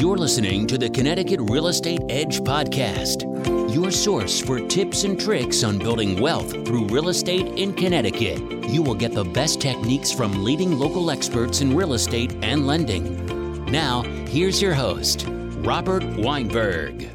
You're 0.00 0.16
listening 0.16 0.66
to 0.68 0.78
the 0.78 0.88
Connecticut 0.88 1.40
Real 1.42 1.66
Estate 1.66 2.00
Edge 2.08 2.40
podcast, 2.40 3.26
your 3.74 3.90
source 3.90 4.40
for 4.40 4.58
tips 4.58 5.04
and 5.04 5.20
tricks 5.20 5.62
on 5.62 5.78
building 5.78 6.18
wealth 6.18 6.52
through 6.64 6.86
real 6.86 7.10
estate 7.10 7.46
in 7.58 7.74
Connecticut. 7.74 8.38
You 8.70 8.80
will 8.80 8.94
get 8.94 9.12
the 9.12 9.24
best 9.24 9.60
techniques 9.60 10.10
from 10.10 10.42
leading 10.42 10.78
local 10.78 11.10
experts 11.10 11.60
in 11.60 11.76
real 11.76 11.92
estate 11.92 12.34
and 12.40 12.66
lending. 12.66 13.66
Now, 13.66 14.00
here's 14.26 14.62
your 14.62 14.72
host, 14.72 15.26
Robert 15.28 16.02
Weinberg. 16.16 17.10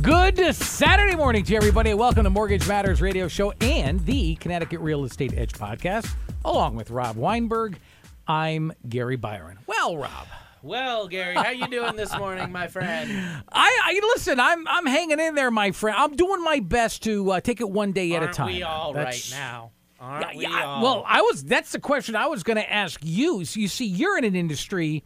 Good 0.00 0.54
Saturday 0.54 1.14
morning 1.14 1.44
to 1.44 1.56
everybody. 1.56 1.92
Welcome 1.92 2.24
to 2.24 2.30
Mortgage 2.30 2.66
Matters 2.66 3.02
Radio 3.02 3.28
Show 3.28 3.52
and 3.60 4.00
the 4.06 4.36
Connecticut 4.36 4.80
Real 4.80 5.04
Estate 5.04 5.34
Edge 5.36 5.52
podcast, 5.52 6.10
along 6.42 6.74
with 6.74 6.90
Rob 6.90 7.16
Weinberg. 7.16 7.78
I'm 8.26 8.72
Gary 8.88 9.16
Byron. 9.16 9.58
Well, 9.66 9.96
Rob. 9.96 10.26
Well, 10.62 11.06
Gary, 11.06 11.34
how 11.36 11.50
you 11.50 11.68
doing 11.68 11.94
this 11.94 12.16
morning, 12.18 12.50
my 12.50 12.66
friend? 12.66 13.08
I, 13.52 13.80
I 13.84 14.00
listen. 14.14 14.40
I'm 14.40 14.66
I'm 14.66 14.86
hanging 14.86 15.20
in 15.20 15.34
there, 15.36 15.50
my 15.50 15.70
friend. 15.70 15.96
I'm 15.96 16.16
doing 16.16 16.42
my 16.42 16.58
best 16.60 17.04
to 17.04 17.30
uh, 17.32 17.40
take 17.40 17.60
it 17.60 17.70
one 17.70 17.92
day 17.92 18.12
at 18.14 18.22
Aren't 18.22 18.30
a 18.34 18.34
time. 18.36 18.46
we 18.48 18.62
all 18.62 18.92
right 18.92 19.04
That's- 19.04 19.30
now? 19.30 19.70
Aren't 20.00 20.32
Yeah, 20.32 20.36
we 20.36 20.42
yeah, 20.42 20.64
all? 20.64 20.82
Well, 20.82 21.04
I 21.06 21.22
was. 21.22 21.44
That's 21.44 21.72
the 21.72 21.78
question 21.80 22.16
I 22.16 22.26
was 22.26 22.42
going 22.42 22.56
to 22.56 22.70
ask 22.72 23.00
you. 23.02 23.44
So 23.44 23.60
you 23.60 23.68
see, 23.68 23.86
you're 23.86 24.18
in 24.18 24.24
an 24.24 24.34
industry 24.36 25.04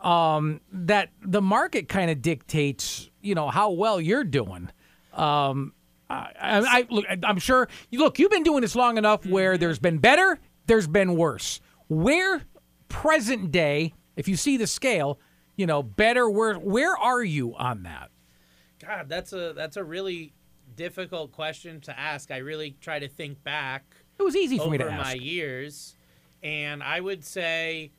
um, 0.00 0.60
that 0.72 1.08
the 1.22 1.42
market 1.42 1.88
kind 1.88 2.10
of 2.10 2.20
dictates. 2.22 3.08
You 3.22 3.34
know 3.34 3.48
how 3.48 3.70
well 3.70 4.00
you're 4.00 4.24
doing. 4.24 4.68
Um, 5.14 5.72
I, 6.10 6.32
I, 6.40 6.58
I 6.80 6.86
look. 6.90 7.04
I'm 7.24 7.38
sure. 7.38 7.68
Look. 7.92 8.18
You've 8.18 8.30
been 8.30 8.42
doing 8.44 8.60
this 8.60 8.76
long 8.76 8.98
enough 8.98 9.24
where 9.26 9.54
Mm-hmm. 9.54 9.60
there's 9.60 9.78
been 9.78 9.98
better, 9.98 10.38
there's 10.66 10.86
been 10.86 11.16
worse. 11.16 11.60
Where 11.88 12.42
present 12.88 13.50
day, 13.50 13.94
if 14.16 14.28
you 14.28 14.36
see 14.36 14.56
the 14.56 14.66
scale, 14.66 15.18
you 15.56 15.66
know 15.66 15.82
better. 15.82 16.28
Where 16.28 16.54
where 16.54 16.96
are 16.96 17.22
you 17.22 17.54
on 17.56 17.82
that? 17.84 18.10
God, 18.80 19.08
that's 19.08 19.32
a 19.32 19.52
that's 19.54 19.76
a 19.76 19.84
really 19.84 20.32
difficult 20.76 21.32
question 21.32 21.80
to 21.82 21.98
ask. 21.98 22.30
I 22.30 22.38
really 22.38 22.76
try 22.80 22.98
to 22.98 23.08
think 23.08 23.42
back 23.42 23.84
It 24.18 24.22
was 24.22 24.36
easy 24.36 24.58
for 24.58 24.70
me 24.70 24.78
to 24.78 24.84
over 24.84 24.92
ask. 24.92 25.04
my 25.04 25.14
years, 25.14 25.96
and 26.42 26.82
I 26.82 27.00
would 27.00 27.24
say, 27.24 27.90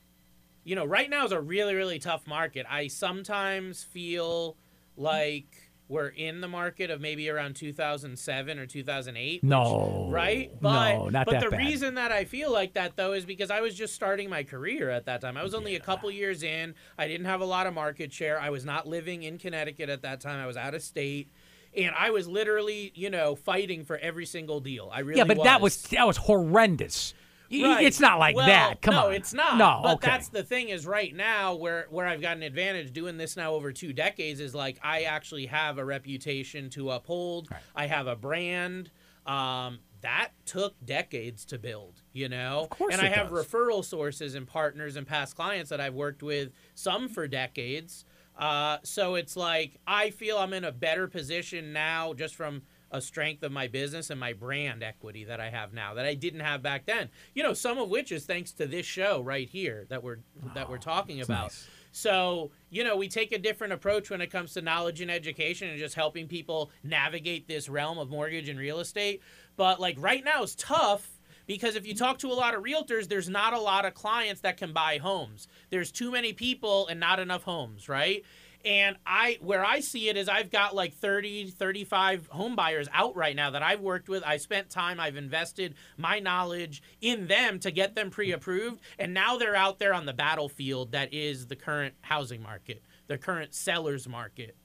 you 0.64 0.76
know, 0.76 0.86
right 0.86 1.10
now 1.10 1.26
is 1.26 1.32
a 1.32 1.42
really 1.42 1.76
really 1.76 2.00
tough 2.00 2.26
market. 2.28 2.66
I 2.70 2.88
sometimes 2.88 3.84
feel 3.84 4.56
like 4.96 5.69
we're 5.90 6.08
in 6.08 6.40
the 6.40 6.48
market 6.48 6.90
of 6.92 7.02
maybe 7.02 7.30
around 7.30 7.56
2007 7.56 8.60
or 8.60 8.66
2008. 8.66 9.42
which- 9.42 9.50
No, 9.50 10.08
right? 10.12 10.52
But 10.62 10.94
no, 10.94 11.10
not 11.10 11.26
but 11.26 11.40
the 11.42 11.50
bad. 11.50 11.58
reason 11.60 11.96
that 11.96 12.12
I 12.12 12.24
feel 12.26 12.52
like 12.52 12.74
that 12.74 12.96
though 12.96 13.14
is 13.14 13.26
because 13.26 13.50
I 13.52 13.60
was 13.60 13.74
just 13.76 13.94
starting 13.96 14.30
my 14.30 14.44
career 14.44 14.90
at 14.92 15.06
that 15.08 15.20
time. 15.22 15.36
I 15.36 15.44
was 15.44 15.54
only 15.56 15.76
a 15.76 15.80
couple 15.80 16.10
years 16.12 16.44
in. 16.44 16.76
I 16.98 17.08
didn't 17.08 17.26
have 17.26 17.42
a 17.42 17.46
lot 17.46 17.66
of 17.68 17.74
market 17.74 18.14
share. 18.14 18.40
I 18.40 18.52
was 18.52 18.64
not 18.64 18.88
living 18.88 19.24
in 19.24 19.38
Connecticut 19.40 19.90
at 19.90 20.04
that 20.04 20.22
time. 20.22 20.40
I 20.40 20.46
was 20.48 20.56
out 20.58 20.74
of 20.76 20.82
state. 20.84 21.30
And 21.78 21.94
I 21.96 22.10
was 22.10 22.28
literally, 22.28 22.92
you 22.96 23.12
know, 23.12 23.36
fighting 23.36 23.84
for 23.86 23.96
every 23.98 24.26
single 24.26 24.60
deal. 24.60 24.90
I 24.92 25.02
really 25.02 25.20
yeah, 25.20 25.24
but 25.26 25.44
that 25.44 25.62
was 25.62 25.84
that 25.90 26.08
was 26.08 26.18
horrendous. 26.18 27.14
Right. 27.52 27.86
It's 27.86 28.00
not 28.00 28.20
like 28.20 28.36
Well, 28.36 28.46
that. 28.48 28.82
Come 28.82 28.94
no, 28.94 29.00
on. 29.02 29.10
No, 29.10 29.16
it's 29.16 29.34
not. 29.34 29.58
No, 29.58 29.80
but 29.84 29.94
okay. 29.96 30.08
that's 30.08 30.30
the 30.30 30.44
thing 30.44 30.70
is 30.70 30.86
right 30.86 31.16
now 31.16 31.56
where 31.56 31.88
where 31.90 32.06
I've 32.06 32.22
got 32.22 32.38
an 32.38 32.44
advantage 32.44 32.94
doing 32.94 33.18
this 33.18 33.36
now 33.36 33.54
over 33.54 33.72
two 33.72 33.94
decades 33.94 34.40
is 34.40 34.54
like 34.54 34.80
I 34.84 35.04
actually 35.04 35.48
have 35.48 35.78
a 35.78 35.86
reputation 35.86 36.70
to 36.72 36.92
uphold. 36.92 37.50
I 37.76 37.88
have 37.88 38.08
a 38.08 38.16
brand. 38.16 38.92
Um, 39.26 39.80
that 40.02 40.30
took 40.46 40.76
decades 40.86 41.44
to 41.46 41.58
build, 41.60 42.02
you 42.14 42.30
know. 42.30 42.62
Of 42.62 42.70
course 42.70 42.94
and 42.94 43.02
I 43.02 43.10
have 43.10 43.30
does. 43.30 43.46
referral 43.46 43.84
sources 43.84 44.34
and 44.36 44.48
partners 44.48 44.96
and 44.96 45.06
past 45.06 45.36
clients 45.36 45.70
that 45.72 45.82
I've 45.82 45.94
worked 45.94 46.24
with, 46.24 46.52
some 46.74 47.10
for 47.10 47.28
decades. 47.28 48.06
Uh, 48.38 48.78
so 48.84 49.16
it's 49.16 49.36
like 49.36 49.78
I 49.86 50.12
feel 50.12 50.38
I'm 50.38 50.54
in 50.54 50.64
a 50.64 50.72
better 50.72 51.08
position 51.08 51.74
now, 51.74 52.14
just 52.14 52.36
from 52.36 52.62
a 52.92 53.02
strength 53.02 53.44
of 53.44 53.52
my 53.52 53.68
business 53.68 54.10
and 54.10 54.20
my 54.20 54.34
brand 54.34 54.84
equity 54.84 55.24
that 55.26 55.40
I 55.40 55.50
have 55.50 55.74
now 55.74 55.94
that 55.94 56.06
I 56.06 56.14
didn't 56.16 56.42
have 56.42 56.62
back 56.62 56.86
then. 56.86 57.10
You 57.34 57.44
know, 57.44 57.54
some 57.54 57.78
of 57.78 57.90
which 57.90 58.12
is 58.12 58.26
thanks 58.26 58.52
to 58.54 58.66
this 58.66 58.86
show 58.86 59.22
right 59.22 59.50
here 59.50 59.86
that 59.90 60.04
we're 60.04 60.20
that 60.56 60.70
we're 60.70 60.78
talking 60.78 61.22
about. 61.22 61.44
nice. 61.44 61.68
So, 61.92 62.52
you 62.70 62.84
know, 62.84 62.96
we 62.96 63.08
take 63.08 63.32
a 63.32 63.40
different 63.40 63.74
approach 63.74 64.10
when 64.10 64.22
it 64.22 64.32
comes 64.32 64.54
to 64.54 64.62
knowledge 64.62 65.02
and 65.02 65.10
education 65.10 65.70
and 65.70 65.80
just 65.80 65.96
helping 65.96 66.28
people 66.28 66.72
navigate 66.84 67.48
this 67.48 67.68
realm 67.68 67.98
of 67.98 68.10
mortgage 68.10 68.48
and 68.48 68.60
real 68.60 68.80
estate. 68.80 69.22
But 69.56 69.80
like 69.80 69.96
right 70.00 70.24
now 70.24 70.44
is 70.44 70.56
tough 70.56 71.10
because 71.48 71.76
if 71.76 71.88
you 71.88 71.96
talk 71.96 72.20
to 72.20 72.28
a 72.28 72.34
lot 72.34 72.54
of 72.54 72.62
realtors, 72.64 73.08
there's 73.08 73.28
not 73.28 73.54
a 73.54 73.60
lot 73.60 73.86
of 73.86 73.96
clients 73.96 74.42
that 74.42 74.58
can 74.58 74.72
buy 74.72 75.00
homes. 75.00 75.48
There's 75.72 75.92
too 75.92 76.12
many 76.12 76.32
people 76.32 76.88
and 76.88 77.00
not 77.00 77.20
enough 77.20 77.42
homes, 77.42 77.90
right? 77.90 78.24
And 78.66 78.98
I 79.06 79.38
where 79.42 79.64
I 79.64 79.80
see 79.80 80.10
it 80.10 80.18
is 80.18 80.28
I've 80.28 80.52
got 80.52 80.76
like 80.76 80.94
30 80.94 81.52
35 81.52 82.28
home 82.28 82.56
buyers 82.56 82.88
out 82.94 83.16
right 83.16 83.36
now 83.36 83.52
that 83.52 83.64
I've 83.64 83.80
worked 83.80 84.10
with. 84.10 84.24
I 84.26 84.38
spent 84.38 84.70
time, 84.70 85.00
I've 85.00 85.16
invested 85.16 85.76
my 85.98 86.20
knowledge 86.20 86.84
in 87.00 87.28
them 87.28 87.60
to 87.60 87.72
get 87.72 87.96
them 87.96 88.10
pre-approved 88.10 88.82
and 88.98 89.14
now 89.14 89.38
they're 89.38 89.56
out 89.56 89.80
there 89.80 89.94
on 89.94 90.06
the 90.06 90.14
battlefield 90.14 90.92
that 90.92 91.14
is 91.14 91.48
the 91.48 91.56
current 91.56 91.96
housing 92.02 92.42
market, 92.44 92.84
the 93.08 93.18
current 93.18 93.54
sellers 93.54 94.08
market. 94.08 94.58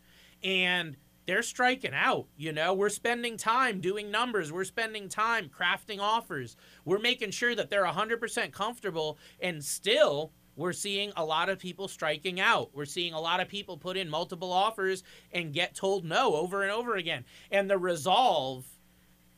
And 0.42 0.96
they're 1.26 1.42
striking 1.42 1.94
out. 1.94 2.26
You 2.36 2.52
know, 2.52 2.74
we're 2.74 2.88
spending 2.88 3.36
time 3.36 3.80
doing 3.80 4.10
numbers. 4.10 4.52
We're 4.52 4.64
spending 4.64 5.08
time 5.08 5.48
crafting 5.48 6.00
offers. 6.00 6.56
We're 6.84 6.98
making 6.98 7.30
sure 7.30 7.54
that 7.54 7.70
they're 7.70 7.86
100% 7.86 8.52
comfortable. 8.52 9.18
And 9.40 9.64
still, 9.64 10.32
we're 10.56 10.72
seeing 10.72 11.12
a 11.16 11.24
lot 11.24 11.48
of 11.48 11.58
people 11.58 11.88
striking 11.88 12.40
out. 12.40 12.70
We're 12.74 12.84
seeing 12.84 13.12
a 13.12 13.20
lot 13.20 13.40
of 13.40 13.48
people 13.48 13.76
put 13.76 13.96
in 13.96 14.08
multiple 14.08 14.52
offers 14.52 15.02
and 15.32 15.52
get 15.52 15.74
told 15.74 16.04
no 16.04 16.34
over 16.36 16.62
and 16.62 16.70
over 16.70 16.96
again. 16.96 17.24
And 17.50 17.70
the 17.70 17.78
resolve 17.78 18.64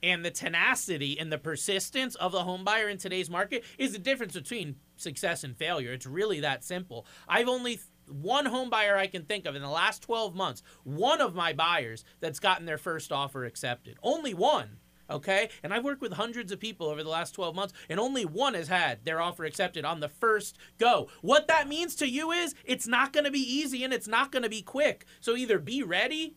and 0.03 0.25
the 0.25 0.31
tenacity 0.31 1.19
and 1.19 1.33
the 1.33 1.39
persistence 1.39 2.15
of 2.17 2.33
the 2.33 2.45
home 2.45 2.65
buyer 2.65 2.89
in 2.89 2.99
today's 2.99 3.31
market 3.31 3.65
is 3.79 3.93
the 3.93 3.99
difference 3.99 4.35
between 4.35 4.77
success 4.97 5.43
and 5.43 5.57
failure. 5.57 5.93
It's 5.93 6.07
really 6.07 6.41
that 6.41 6.65
simple. 6.65 7.07
I've 7.29 7.49
only 7.49 7.81
one 8.09 8.47
home 8.47 8.71
buyer 8.71 8.97
I 8.97 9.07
can 9.07 9.25
think 9.25 9.47
of 9.47 9.57
in 9.57 9.63
the 9.63 9.69
last 9.69 10.03
12 10.03 10.35
months, 10.35 10.63
one 10.85 11.21
of 11.21 11.35
my 11.35 11.53
buyers 11.53 12.05
that's 12.21 12.39
gotten 12.39 12.67
their 12.67 12.79
first 12.79 13.11
offer 13.11 13.45
accepted. 13.45 13.97
Only 14.03 14.35
one. 14.35 14.77
Okay. 15.09 15.49
And 15.63 15.73
I've 15.73 15.85
worked 15.85 16.03
with 16.03 16.13
hundreds 16.13 16.53
of 16.53 16.61
people 16.61 16.89
over 16.89 17.03
the 17.03 17.09
last 17.09 17.33
12 17.35 17.55
months, 17.55 17.75
and 17.89 18.01
only 18.01 18.25
one 18.25 18.55
has 18.55 18.69
had 18.69 19.05
their 19.05 19.21
offer 19.21 19.45
accepted 19.45 19.85
on 19.85 20.01
the 20.01 20.09
first 20.09 20.59
go. 20.79 21.09
What 21.23 21.49
that 21.49 21.69
means 21.69 21.95
to 21.97 22.09
you 22.09 22.33
is 22.33 22.55
it's 22.65 22.87
not 22.87 23.13
going 23.13 23.25
to 23.25 23.31
be 23.31 23.41
easy 23.41 23.85
and 23.85 23.93
it's 23.93 24.09
not 24.09 24.33
going 24.33 24.43
to 24.43 24.49
be 24.49 24.63
quick. 24.63 25.07
So 25.21 25.37
either 25.37 25.59
be 25.59 25.83
ready 25.83 26.37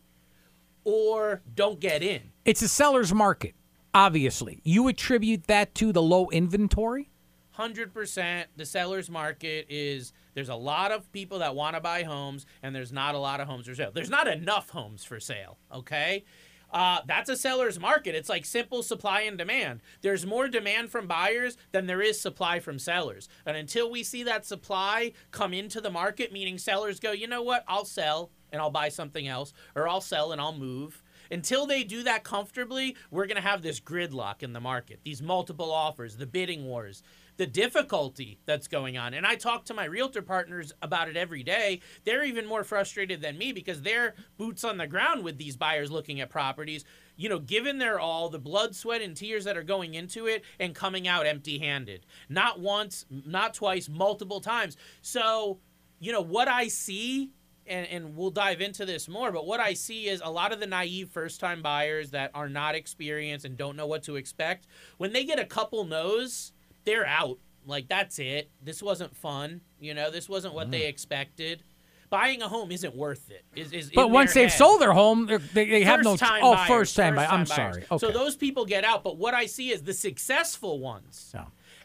or 0.84 1.42
don't 1.54 1.80
get 1.80 2.02
in. 2.02 2.32
It's 2.44 2.62
a 2.62 2.68
seller's 2.68 3.12
market, 3.12 3.54
obviously. 3.94 4.60
You 4.64 4.88
attribute 4.88 5.46
that 5.48 5.74
to 5.76 5.92
the 5.92 6.02
low 6.02 6.28
inventory? 6.30 7.10
hundred 7.52 7.92
percent 7.92 8.48
the 8.56 8.64
seller's 8.64 9.10
market 9.10 9.66
is 9.68 10.14
there's 10.32 10.48
a 10.48 10.54
lot 10.54 10.92
of 10.92 11.10
people 11.12 11.40
that 11.40 11.54
want 11.54 11.74
to 11.74 11.80
buy 11.80 12.04
homes 12.04 12.46
and 12.62 12.74
there's 12.74 12.90
not 12.92 13.14
a 13.14 13.18
lot 13.18 13.38
of 13.38 13.46
homes 13.46 13.66
for 13.66 13.74
sale 13.74 13.90
there's 13.92 14.08
not 14.08 14.26
enough 14.26 14.70
homes 14.70 15.04
for 15.04 15.20
sale 15.20 15.58
okay 15.74 16.24
uh, 16.72 17.00
that's 17.06 17.28
a 17.28 17.36
seller's 17.36 17.78
market. 17.80 18.14
It's 18.14 18.28
like 18.28 18.44
simple 18.44 18.82
supply 18.82 19.22
and 19.22 19.36
demand. 19.36 19.80
There's 20.02 20.26
more 20.26 20.48
demand 20.48 20.90
from 20.90 21.06
buyers 21.06 21.56
than 21.72 21.86
there 21.86 22.02
is 22.02 22.20
supply 22.20 22.60
from 22.60 22.78
sellers. 22.78 23.28
And 23.46 23.56
until 23.56 23.90
we 23.90 24.02
see 24.02 24.22
that 24.24 24.46
supply 24.46 25.12
come 25.30 25.52
into 25.52 25.80
the 25.80 25.90
market 25.90 26.32
meaning 26.32 26.58
sellers 26.58 27.00
go 27.00 27.12
you 27.12 27.26
know 27.26 27.42
what? 27.42 27.64
I'll 27.66 27.84
sell 27.84 28.30
and 28.52 28.60
i'll 28.60 28.70
buy 28.70 28.88
something 28.88 29.28
else 29.28 29.52
or 29.76 29.88
i'll 29.88 30.00
sell 30.00 30.32
and 30.32 30.40
i'll 30.40 30.56
move 30.56 31.02
until 31.30 31.66
they 31.66 31.84
do 31.84 32.02
that 32.02 32.24
comfortably, 32.24 32.96
we're 33.10 33.26
going 33.26 33.36
to 33.36 33.48
have 33.48 33.62
this 33.62 33.80
gridlock 33.80 34.42
in 34.42 34.52
the 34.52 34.60
market, 34.60 35.00
these 35.04 35.22
multiple 35.22 35.70
offers, 35.70 36.16
the 36.16 36.26
bidding 36.26 36.64
wars, 36.64 37.02
the 37.40 37.46
difficulty 37.46 38.38
that's 38.44 38.68
going 38.68 38.98
on. 38.98 39.14
And 39.14 39.26
I 39.26 39.34
talk 39.34 39.64
to 39.64 39.74
my 39.74 39.86
realtor 39.86 40.20
partners 40.20 40.74
about 40.82 41.08
it 41.08 41.16
every 41.16 41.42
day. 41.42 41.80
They're 42.04 42.22
even 42.22 42.44
more 42.44 42.64
frustrated 42.64 43.22
than 43.22 43.38
me 43.38 43.52
because 43.52 43.80
they're 43.80 44.14
boots 44.36 44.62
on 44.62 44.76
the 44.76 44.86
ground 44.86 45.24
with 45.24 45.38
these 45.38 45.56
buyers 45.56 45.90
looking 45.90 46.20
at 46.20 46.28
properties, 46.28 46.84
you 47.16 47.30
know, 47.30 47.38
given 47.38 47.78
their 47.78 47.98
all, 47.98 48.28
the 48.28 48.38
blood, 48.38 48.76
sweat, 48.76 49.00
and 49.00 49.16
tears 49.16 49.44
that 49.44 49.56
are 49.56 49.62
going 49.62 49.94
into 49.94 50.26
it 50.26 50.44
and 50.58 50.74
coming 50.74 51.08
out 51.08 51.26
empty 51.26 51.58
handed. 51.58 52.04
Not 52.28 52.60
once, 52.60 53.06
not 53.08 53.54
twice, 53.54 53.88
multiple 53.88 54.42
times. 54.42 54.76
So, 55.00 55.60
you 55.98 56.12
know, 56.12 56.20
what 56.20 56.46
I 56.46 56.68
see 56.68 57.30
and, 57.66 57.86
and 57.86 58.16
we'll 58.16 58.30
dive 58.30 58.60
into 58.60 58.84
this 58.84 59.08
more, 59.08 59.32
but 59.32 59.46
what 59.46 59.60
I 59.60 59.72
see 59.72 60.08
is 60.08 60.20
a 60.22 60.30
lot 60.30 60.52
of 60.52 60.60
the 60.60 60.66
naive 60.66 61.08
first 61.08 61.40
time 61.40 61.62
buyers 61.62 62.10
that 62.10 62.32
are 62.34 62.50
not 62.50 62.74
experienced 62.74 63.46
and 63.46 63.56
don't 63.56 63.76
know 63.76 63.86
what 63.86 64.02
to 64.02 64.16
expect, 64.16 64.66
when 64.98 65.14
they 65.14 65.24
get 65.24 65.38
a 65.38 65.46
couple 65.46 65.84
no's, 65.84 66.52
they're 66.84 67.06
out. 67.06 67.38
Like, 67.66 67.88
that's 67.88 68.18
it. 68.18 68.50
This 68.62 68.82
wasn't 68.82 69.14
fun. 69.14 69.60
You 69.78 69.94
know, 69.94 70.10
this 70.10 70.28
wasn't 70.28 70.54
what 70.54 70.70
they 70.70 70.86
expected. 70.86 71.62
Buying 72.08 72.42
a 72.42 72.48
home 72.48 72.72
isn't 72.72 72.96
worth 72.96 73.30
it. 73.30 73.44
Is, 73.54 73.72
is 73.72 73.90
But 73.94 74.10
once 74.10 74.34
they've 74.34 74.48
head. 74.48 74.58
sold 74.58 74.80
their 74.80 74.92
home, 74.92 75.26
they, 75.54 75.70
they 75.70 75.82
have 75.84 76.02
no. 76.02 76.12
First-time 76.12 76.40
oh, 76.42 76.54
buyers, 76.54 76.68
first 76.68 76.96
time. 76.96 77.18
I'm 77.18 77.44
buyers. 77.44 77.48
sorry. 77.48 77.84
Okay. 77.88 77.98
So 77.98 78.10
those 78.10 78.34
people 78.34 78.64
get 78.64 78.82
out. 78.82 79.04
But 79.04 79.16
what 79.16 79.32
I 79.32 79.46
see 79.46 79.70
is 79.70 79.82
the 79.82 79.94
successful 79.94 80.80
ones 80.80 81.32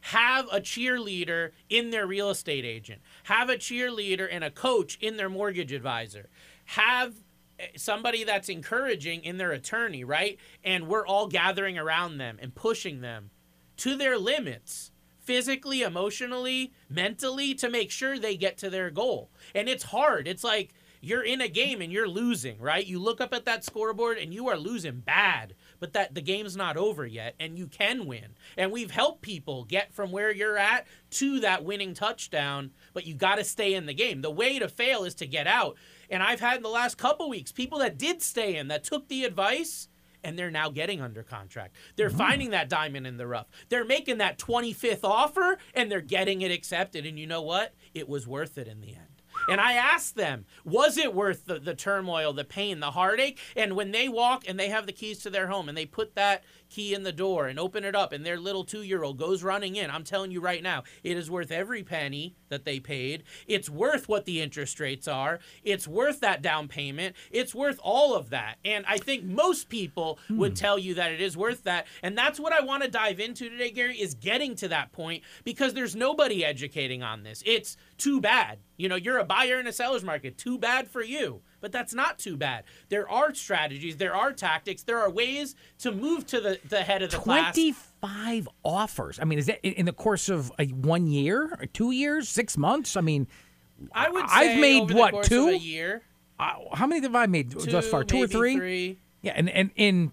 have 0.02 0.46
a 0.52 0.60
cheerleader 0.60 1.52
in 1.70 1.90
their 1.90 2.06
real 2.06 2.30
estate 2.30 2.64
agent, 2.64 3.02
have 3.24 3.50
a 3.50 3.56
cheerleader 3.56 4.28
and 4.32 4.44
a 4.44 4.52
coach 4.52 4.98
in 5.02 5.18
their 5.18 5.30
mortgage 5.30 5.72
advisor, 5.72 6.30
have 6.66 7.16
eh, 7.60 7.66
somebody 7.76 8.24
that's 8.24 8.48
encouraging 8.48 9.24
in 9.24 9.38
their 9.38 9.52
attorney, 9.52 10.04
right? 10.04 10.38
And 10.64 10.88
we're 10.88 11.08
all 11.08 11.28
gathering 11.28 11.80
around 11.80 12.20
them 12.20 12.38
and 12.40 12.54
pushing 12.54 13.02
them 13.02 13.32
to 13.78 13.96
their 13.96 14.18
limits 14.18 14.92
physically, 15.20 15.82
emotionally, 15.82 16.72
mentally 16.90 17.54
to 17.56 17.70
make 17.70 17.92
sure 17.92 18.18
they 18.18 18.38
get 18.38 18.58
to 18.60 18.70
their 18.70 18.92
goal. 18.92 19.32
And 19.54 19.68
it's 19.68 19.86
hard. 19.86 20.28
It's 20.28 20.44
like 20.44 20.74
you're 21.02 21.24
in 21.24 21.42
a 21.42 21.48
game 21.48 21.82
and 21.82 21.92
you're 21.92 22.08
losing, 22.08 22.60
right? 22.60 22.86
You 22.86 23.00
look 23.00 23.22
up 23.22 23.34
at 23.34 23.46
that 23.46 23.64
scoreboard 23.64 24.18
and 24.18 24.34
you 24.34 24.48
are 24.48 24.58
losing 24.58 25.02
bad, 25.02 25.54
but 25.80 25.94
that 25.94 26.16
the 26.16 26.22
game's 26.22 26.56
not 26.56 26.78
over 26.78 27.06
yet 27.06 27.36
and 27.40 27.58
you 27.58 27.68
can 27.68 28.08
win. 28.08 28.36
And 28.58 28.72
we've 28.72 28.92
helped 28.92 29.22
people 29.22 29.66
get 29.66 29.94
from 29.94 30.12
where 30.12 30.34
you're 30.34 30.58
at 30.58 30.88
to 31.12 31.40
that 31.42 31.64
winning 31.64 31.94
touchdown, 31.94 32.72
but 32.94 33.06
you 33.06 33.14
got 33.14 33.36
to 33.36 33.44
stay 33.44 33.74
in 33.74 33.86
the 33.86 33.94
game. 33.94 34.22
The 34.22 34.32
way 34.32 34.58
to 34.58 34.68
fail 34.68 35.04
is 35.04 35.14
to 35.16 35.28
get 35.28 35.48
out. 35.48 35.76
And 36.10 36.24
I've 36.24 36.40
had 36.40 36.58
in 36.58 36.64
the 36.64 36.70
last 36.70 36.98
couple 36.98 37.30
weeks 37.30 37.52
people 37.52 37.80
that 37.80 37.98
did 37.98 38.22
stay 38.22 38.56
in, 38.56 38.68
that 38.70 38.84
took 38.84 39.08
the 39.08 39.26
advice 39.26 39.90
and 40.26 40.38
they're 40.38 40.52
now 40.52 40.70
getting 40.70 41.02
under 41.02 41.24
contract. 41.24 41.76
They're 41.96 42.10
mm. 42.10 42.18
finding 42.18 42.50
that 42.50 42.68
diamond 42.68 43.06
in 43.06 43.18
the 43.18 43.28
rough. 43.28 43.48
They're 43.70 43.86
making 43.86 44.18
that 44.18 44.40
25th 44.40 45.04
offer 45.04 45.60
and 45.74 45.90
they're 45.90 46.02
getting 46.02 46.42
it 46.42 46.52
accepted. 46.52 47.06
And 47.06 47.18
you 47.18 47.28
know 47.28 47.44
what? 47.44 47.76
It 47.94 48.10
was 48.10 48.28
worth 48.28 48.58
it 48.58 48.68
in 48.68 48.82
the 48.82 48.90
end. 48.90 49.16
And 49.48 49.62
I 49.62 49.74
asked 49.74 50.16
them, 50.16 50.46
was 50.64 50.98
it 50.98 51.14
worth 51.14 51.46
the, 51.46 51.60
the 51.60 51.76
turmoil, 51.76 52.34
the 52.34 52.44
pain, 52.44 52.80
the 52.80 52.92
heartache? 52.92 53.40
And 53.56 53.76
when 53.76 53.92
they 53.92 54.10
walk 54.10 54.46
and 54.48 54.60
they 54.60 54.70
have 54.70 54.88
the 54.88 54.94
keys 54.94 55.20
to 55.20 55.30
their 55.30 55.48
home 55.48 55.70
and 55.70 55.78
they 55.78 55.86
put 55.86 56.16
that 56.16 56.44
key 56.70 56.94
in 56.94 57.04
the 57.04 57.12
door 57.12 57.48
and 57.48 57.60
open 57.60 57.84
it 57.84 57.96
up 57.96 58.12
and 58.12 58.26
their 58.26 58.40
little 58.40 58.64
two 58.64 58.82
year 58.82 59.04
old 59.04 59.18
goes 59.18 59.44
running 59.44 59.76
in, 59.76 59.90
I'm 59.90 60.04
telling 60.04 60.32
you 60.32 60.42
right 60.42 60.64
now, 60.64 60.84
it 61.04 61.18
is 61.18 61.30
worth 61.30 61.52
every 61.52 61.84
penny 61.84 62.36
that 62.50 62.66
they 62.66 62.80
paid. 62.80 63.24
It's 63.48 63.70
worth 63.70 64.08
what 64.08 64.26
the 64.26 64.42
interest 64.42 64.80
rates 64.80 65.08
are. 65.08 65.40
It's 65.64 65.88
worth 65.88 66.20
that 66.22 66.42
down 66.42 66.68
payment. 66.68 67.16
It's 67.32 67.56
worth 67.56 67.80
all 67.84 68.16
of 68.16 68.30
that. 68.30 68.58
And 68.64 68.86
I 68.88 68.98
think 68.98 69.24
most 69.24 69.70
people 69.70 70.20
hmm. 70.28 70.38
would 70.38 70.56
tell 70.56 70.78
you 70.78 70.96
that 70.96 71.12
it 71.12 71.22
is 71.22 71.38
worth 71.38 71.64
that. 71.64 71.88
And 72.04 72.18
that's 72.18 72.40
what 72.40 72.54
I 72.54 72.62
want 72.62 72.84
to 72.84 72.90
dive 72.90 73.20
into 73.20 73.50
today, 73.50 73.72
Gary, 73.72 74.00
is 74.00 74.14
getting 74.14 74.56
to 74.56 74.68
that 74.70 74.92
point 74.92 75.24
because 75.44 75.74
there's 75.74 75.96
nobody 75.96 76.46
educating 76.46 77.04
on 77.04 77.24
this. 77.24 77.44
It's 77.46 77.78
too 77.98 78.22
bad. 78.22 78.60
You 78.78 78.90
know, 78.90 78.96
you're 78.96 79.18
a 79.18 79.26
buyer 79.26 79.60
in 79.60 79.68
a 79.68 79.74
seller's 79.74 80.04
market. 80.04 80.38
Too 80.38 80.58
bad 80.58 80.88
for 80.88 81.04
you 81.04 81.42
but 81.66 81.72
that's 81.72 81.96
not 81.96 82.20
too 82.20 82.38
bad. 82.38 82.64
There 82.90 83.10
are 83.10 83.34
strategies, 83.34 83.98
there 83.98 84.16
are 84.16 84.32
tactics, 84.32 84.84
there 84.84 85.00
are 85.00 85.10
ways 85.10 85.56
to 85.80 85.92
move 85.92 86.28
to 86.28 86.40
the, 86.40 86.60
the 86.70 86.84
head 86.84 87.02
of 87.02 87.10
the 87.10 87.18
25 87.18 87.76
class. 88.02 88.48
offers. 88.64 89.20
I 89.20 89.24
mean, 89.24 89.40
is 89.40 89.48
that 89.48 89.66
in 89.66 89.88
the 89.88 89.92
course 89.92 90.30
of 90.30 90.52
a 90.60 90.68
one 90.68 91.08
year, 91.08 91.58
or 91.60 91.66
two 91.66 91.90
years, 91.90 92.30
six 92.30 92.56
months? 92.56 92.96
I 92.96 93.02
mean, 93.02 93.26
I 93.92 94.12
would 94.12 94.26
I've 94.28 94.60
made 94.60 94.92
what 94.92 95.24
two 95.24 95.48
a 95.48 95.56
year. 95.56 96.04
Uh, 96.40 96.54
how 96.74 96.86
many 96.86 97.02
have 97.02 97.16
I 97.16 97.26
made 97.26 97.50
two, 97.50 97.72
thus 97.72 97.88
far? 97.88 98.04
Two 98.04 98.22
or 98.22 98.28
three? 98.28 98.56
three? 98.56 99.00
Yeah, 99.24 99.34
and, 99.36 99.50
and 99.50 99.72
in 99.76 100.12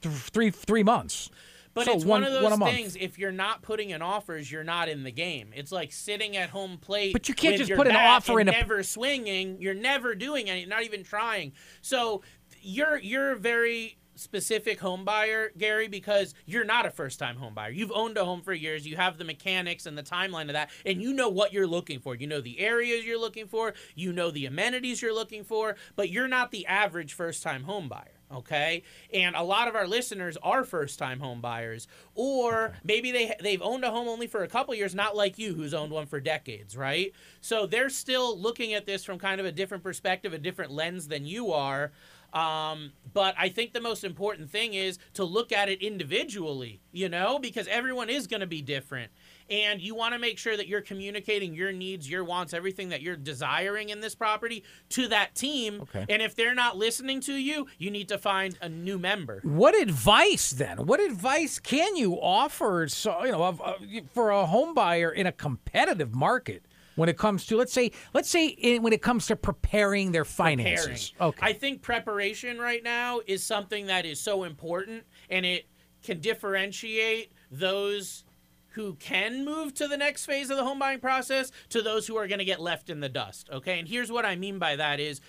th- 0.00 0.14
three 0.14 0.50
three 0.50 0.82
months. 0.82 1.28
But 1.74 1.86
so 1.86 1.94
it's 1.94 2.04
one, 2.04 2.22
one 2.22 2.32
of 2.32 2.32
those 2.32 2.58
one 2.58 2.70
things. 2.70 2.96
If 2.96 3.18
you're 3.18 3.32
not 3.32 3.62
putting 3.62 3.90
in 3.90 4.02
offers, 4.02 4.50
you're 4.50 4.64
not 4.64 4.88
in 4.88 5.04
the 5.04 5.10
game. 5.10 5.50
It's 5.54 5.72
like 5.72 5.92
sitting 5.92 6.36
at 6.36 6.50
home 6.50 6.78
plate. 6.78 7.12
But 7.12 7.28
you 7.28 7.34
can't 7.34 7.56
just 7.56 7.72
put 7.72 7.86
an 7.86 7.96
offer 7.96 8.40
in. 8.40 8.48
A... 8.48 8.52
Never 8.52 8.82
swinging. 8.82 9.60
You're 9.60 9.74
never 9.74 10.14
doing 10.14 10.50
any. 10.50 10.66
Not 10.66 10.82
even 10.82 11.02
trying. 11.02 11.52
So 11.80 12.22
you're 12.60 12.98
you're 12.98 13.32
a 13.32 13.36
very 13.36 13.98
specific 14.14 14.78
home 14.80 15.04
buyer, 15.04 15.50
Gary, 15.56 15.88
because 15.88 16.34
you're 16.46 16.64
not 16.64 16.86
a 16.86 16.90
first 16.90 17.18
time 17.18 17.36
home 17.36 17.54
buyer. 17.54 17.70
You've 17.70 17.92
owned 17.92 18.18
a 18.18 18.24
home 18.24 18.42
for 18.42 18.52
years. 18.52 18.86
You 18.86 18.96
have 18.96 19.18
the 19.18 19.24
mechanics 19.24 19.86
and 19.86 19.96
the 19.96 20.02
timeline 20.02 20.46
of 20.46 20.52
that, 20.52 20.70
and 20.84 21.00
you 21.02 21.12
know 21.12 21.28
what 21.28 21.52
you're 21.52 21.66
looking 21.66 22.00
for. 22.00 22.14
You 22.14 22.26
know 22.26 22.40
the 22.40 22.60
areas 22.60 23.04
you're 23.04 23.20
looking 23.20 23.46
for. 23.46 23.74
You 23.94 24.12
know 24.12 24.30
the 24.30 24.46
amenities 24.46 25.02
you're 25.02 25.14
looking 25.14 25.44
for. 25.44 25.76
But 25.96 26.10
you're 26.10 26.28
not 26.28 26.50
the 26.50 26.66
average 26.66 27.14
first 27.14 27.42
time 27.42 27.64
home 27.64 27.88
buyer 27.88 28.21
okay? 28.32 28.82
And 29.12 29.36
a 29.36 29.42
lot 29.42 29.68
of 29.68 29.74
our 29.74 29.86
listeners 29.86 30.36
are 30.42 30.64
first 30.64 30.98
time 30.98 31.20
home 31.20 31.40
buyers 31.40 31.88
or 32.14 32.74
maybe 32.84 33.12
they 33.12 33.34
they've 33.40 33.62
owned 33.62 33.84
a 33.84 33.90
home 33.90 34.08
only 34.08 34.26
for 34.26 34.42
a 34.42 34.48
couple 34.48 34.74
years 34.74 34.94
not 34.94 35.16
like 35.16 35.38
you 35.38 35.54
who's 35.54 35.74
owned 35.74 35.92
one 35.92 36.06
for 36.06 36.20
decades 36.20 36.76
right? 36.76 37.12
So 37.40 37.66
they're 37.66 37.90
still 37.90 38.38
looking 38.38 38.74
at 38.74 38.86
this 38.86 39.04
from 39.04 39.18
kind 39.18 39.40
of 39.40 39.46
a 39.46 39.52
different 39.52 39.82
perspective 39.82 40.32
a 40.32 40.38
different 40.38 40.72
lens 40.72 41.08
than 41.08 41.24
you 41.26 41.52
are 41.52 41.92
um, 42.32 42.92
but 43.12 43.34
I 43.38 43.50
think 43.50 43.72
the 43.72 43.80
most 43.80 44.04
important 44.04 44.50
thing 44.50 44.72
is 44.74 44.98
to 45.14 45.24
look 45.24 45.52
at 45.52 45.68
it 45.68 45.82
individually, 45.82 46.80
you 46.90 47.08
know, 47.08 47.38
because 47.38 47.66
everyone 47.68 48.08
is 48.08 48.26
going 48.26 48.40
to 48.40 48.46
be 48.46 48.62
different 48.62 49.12
and 49.50 49.80
you 49.80 49.94
want 49.94 50.14
to 50.14 50.18
make 50.18 50.38
sure 50.38 50.56
that 50.56 50.66
you're 50.66 50.80
communicating 50.80 51.54
your 51.54 51.72
needs, 51.72 52.08
your 52.08 52.24
wants, 52.24 52.52
everything 52.52 52.88
that 52.90 53.02
you're 53.02 53.16
desiring 53.16 53.90
in 53.90 54.00
this 54.00 54.14
property 54.14 54.64
to 54.90 55.08
that 55.08 55.34
team. 55.34 55.82
Okay. 55.82 56.06
And 56.08 56.22
if 56.22 56.34
they're 56.34 56.54
not 56.54 56.76
listening 56.76 57.20
to 57.22 57.34
you, 57.34 57.66
you 57.78 57.90
need 57.90 58.08
to 58.08 58.18
find 58.18 58.56
a 58.60 58.68
new 58.68 58.98
member. 58.98 59.40
What 59.42 59.80
advice 59.80 60.50
then? 60.50 60.86
What 60.86 61.00
advice 61.00 61.58
can 61.58 61.96
you 61.96 62.14
offer 62.14 62.88
so, 62.88 63.24
you 63.24 63.32
know, 63.32 63.76
for 64.14 64.30
a 64.30 64.46
home 64.46 64.74
buyer 64.74 65.10
in 65.10 65.26
a 65.26 65.32
competitive 65.32 66.14
market? 66.14 66.64
when 66.94 67.08
it 67.08 67.16
comes 67.16 67.46
to 67.46 67.56
let's 67.56 67.72
say 67.72 67.90
let's 68.12 68.28
say 68.28 68.48
in, 68.48 68.82
when 68.82 68.92
it 68.92 69.02
comes 69.02 69.26
to 69.26 69.36
preparing 69.36 70.12
their 70.12 70.24
finances. 70.24 71.10
Preparing. 71.10 71.28
Okay. 71.30 71.46
I 71.46 71.52
think 71.52 71.82
preparation 71.82 72.58
right 72.58 72.82
now 72.82 73.20
is 73.26 73.42
something 73.42 73.86
that 73.86 74.04
is 74.04 74.20
so 74.20 74.44
important 74.44 75.04
and 75.30 75.46
it 75.46 75.66
can 76.02 76.20
differentiate 76.20 77.32
those 77.50 78.24
who 78.72 78.94
can 78.94 79.44
move 79.44 79.74
to 79.74 79.88
the 79.88 79.96
next 79.96 80.26
phase 80.26 80.50
of 80.50 80.56
the 80.56 80.64
home 80.64 80.78
buying 80.78 81.00
process 81.00 81.50
to 81.70 81.82
those 81.82 82.06
who 82.06 82.16
are 82.16 82.26
going 82.26 82.38
to 82.38 82.44
get 82.44 82.60
left 82.60 82.90
in 82.90 83.00
the 83.00 83.08
dust. 83.08 83.48
Okay. 83.52 83.78
And 83.78 83.88
here's 83.88 84.12
what 84.12 84.24
I 84.24 84.36
mean 84.36 84.58
by 84.58 84.76
that 84.76 85.00
is 85.00 85.20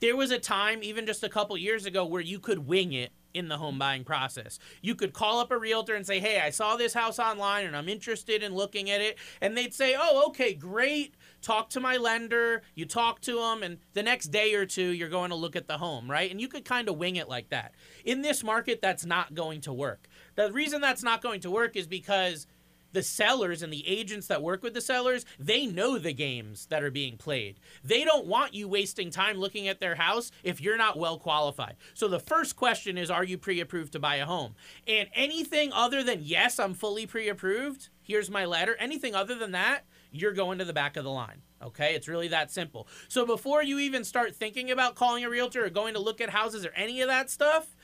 there 0.00 0.16
was 0.16 0.30
a 0.30 0.38
time, 0.38 0.82
even 0.82 1.06
just 1.06 1.22
a 1.22 1.28
couple 1.28 1.56
years 1.56 1.86
ago, 1.86 2.04
where 2.04 2.20
you 2.20 2.38
could 2.38 2.66
wing 2.66 2.92
it 2.92 3.12
in 3.34 3.48
the 3.48 3.56
home 3.58 3.78
buying 3.78 4.04
process. 4.04 4.58
You 4.80 4.94
could 4.94 5.12
call 5.12 5.40
up 5.40 5.50
a 5.50 5.58
realtor 5.58 5.94
and 5.94 6.06
say, 6.06 6.20
Hey, 6.20 6.40
I 6.40 6.50
saw 6.50 6.76
this 6.76 6.94
house 6.94 7.18
online 7.18 7.66
and 7.66 7.76
I'm 7.76 7.88
interested 7.88 8.42
in 8.42 8.54
looking 8.54 8.90
at 8.90 9.00
it. 9.00 9.18
And 9.40 9.56
they'd 9.56 9.74
say, 9.74 9.96
Oh, 9.98 10.28
okay, 10.28 10.54
great. 10.54 11.16
Talk 11.42 11.68
to 11.70 11.80
my 11.80 11.96
lender. 11.96 12.62
You 12.74 12.86
talk 12.86 13.20
to 13.22 13.36
them, 13.36 13.62
and 13.62 13.78
the 13.92 14.02
next 14.02 14.28
day 14.28 14.54
or 14.54 14.64
two, 14.64 14.90
you're 14.90 15.10
going 15.10 15.28
to 15.28 15.36
look 15.36 15.56
at 15.56 15.68
the 15.68 15.76
home, 15.76 16.10
right? 16.10 16.30
And 16.30 16.40
you 16.40 16.48
could 16.48 16.64
kind 16.64 16.88
of 16.88 16.96
wing 16.96 17.16
it 17.16 17.28
like 17.28 17.50
that. 17.50 17.74
In 18.04 18.22
this 18.22 18.42
market, 18.42 18.80
that's 18.80 19.04
not 19.04 19.34
going 19.34 19.60
to 19.62 19.72
work. 19.72 20.08
The 20.36 20.50
reason 20.52 20.80
that's 20.80 21.02
not 21.02 21.20
going 21.20 21.40
to 21.40 21.50
work 21.50 21.76
is 21.76 21.86
because 21.86 22.46
the 22.94 23.02
sellers 23.02 23.62
and 23.62 23.72
the 23.72 23.86
agents 23.86 24.28
that 24.28 24.42
work 24.42 24.62
with 24.62 24.72
the 24.72 24.80
sellers, 24.80 25.26
they 25.38 25.66
know 25.66 25.98
the 25.98 26.14
games 26.14 26.66
that 26.66 26.82
are 26.82 26.90
being 26.90 27.16
played. 27.16 27.60
They 27.82 28.04
don't 28.04 28.26
want 28.26 28.54
you 28.54 28.68
wasting 28.68 29.10
time 29.10 29.36
looking 29.36 29.68
at 29.68 29.80
their 29.80 29.96
house 29.96 30.30
if 30.42 30.60
you're 30.60 30.78
not 30.78 30.98
well 30.98 31.18
qualified. 31.18 31.76
So 31.92 32.08
the 32.08 32.20
first 32.20 32.56
question 32.56 32.96
is 32.96 33.10
Are 33.10 33.24
you 33.24 33.36
pre 33.36 33.60
approved 33.60 33.92
to 33.92 33.98
buy 33.98 34.16
a 34.16 34.26
home? 34.26 34.54
And 34.86 35.08
anything 35.14 35.72
other 35.72 36.02
than, 36.02 36.20
Yes, 36.22 36.58
I'm 36.58 36.72
fully 36.72 37.06
pre 37.06 37.28
approved, 37.28 37.88
here's 38.02 38.30
my 38.30 38.44
letter, 38.44 38.76
anything 38.78 39.14
other 39.14 39.34
than 39.34 39.52
that, 39.52 39.84
you're 40.10 40.32
going 40.32 40.58
to 40.58 40.64
the 40.64 40.72
back 40.72 40.96
of 40.96 41.04
the 41.04 41.10
line. 41.10 41.42
Okay, 41.62 41.94
it's 41.94 42.08
really 42.08 42.28
that 42.28 42.50
simple. 42.50 42.86
So 43.08 43.26
before 43.26 43.62
you 43.62 43.78
even 43.78 44.04
start 44.04 44.36
thinking 44.36 44.70
about 44.70 44.94
calling 44.94 45.24
a 45.24 45.30
realtor 45.30 45.64
or 45.64 45.70
going 45.70 45.94
to 45.94 46.00
look 46.00 46.20
at 46.20 46.30
houses 46.30 46.64
or 46.64 46.72
any 46.76 47.00
of 47.00 47.08
that 47.08 47.30
stuff, 47.30 47.74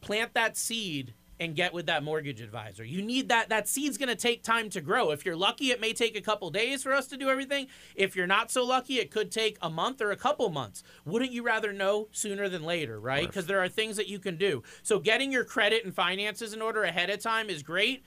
plant 0.00 0.34
that 0.34 0.56
seed 0.56 1.14
and 1.40 1.56
get 1.56 1.72
with 1.72 1.86
that 1.86 2.04
mortgage 2.04 2.42
advisor. 2.42 2.84
You 2.84 3.00
need 3.00 3.30
that 3.30 3.48
that 3.48 3.66
seed's 3.66 3.96
going 3.96 4.10
to 4.10 4.14
take 4.14 4.42
time 4.42 4.68
to 4.70 4.82
grow. 4.82 5.10
If 5.10 5.24
you're 5.24 5.34
lucky, 5.34 5.70
it 5.70 5.80
may 5.80 5.94
take 5.94 6.14
a 6.14 6.20
couple 6.20 6.50
days 6.50 6.82
for 6.82 6.92
us 6.92 7.06
to 7.08 7.16
do 7.16 7.30
everything. 7.30 7.66
If 7.96 8.14
you're 8.14 8.26
not 8.26 8.50
so 8.50 8.62
lucky, 8.62 8.98
it 8.98 9.10
could 9.10 9.32
take 9.32 9.56
a 9.62 9.70
month 9.70 10.02
or 10.02 10.10
a 10.10 10.16
couple 10.16 10.50
months. 10.50 10.82
Wouldn't 11.06 11.32
you 11.32 11.42
rather 11.42 11.72
know 11.72 12.08
sooner 12.12 12.50
than 12.50 12.62
later, 12.62 13.00
right? 13.00 13.26
Because 13.26 13.46
there 13.46 13.58
are 13.58 13.68
things 13.68 13.96
that 13.96 14.06
you 14.06 14.18
can 14.18 14.36
do. 14.36 14.62
So 14.82 14.98
getting 14.98 15.32
your 15.32 15.44
credit 15.44 15.82
and 15.82 15.94
finances 15.94 16.52
in 16.52 16.60
order 16.60 16.84
ahead 16.84 17.08
of 17.08 17.20
time 17.20 17.48
is 17.48 17.62
great 17.62 18.04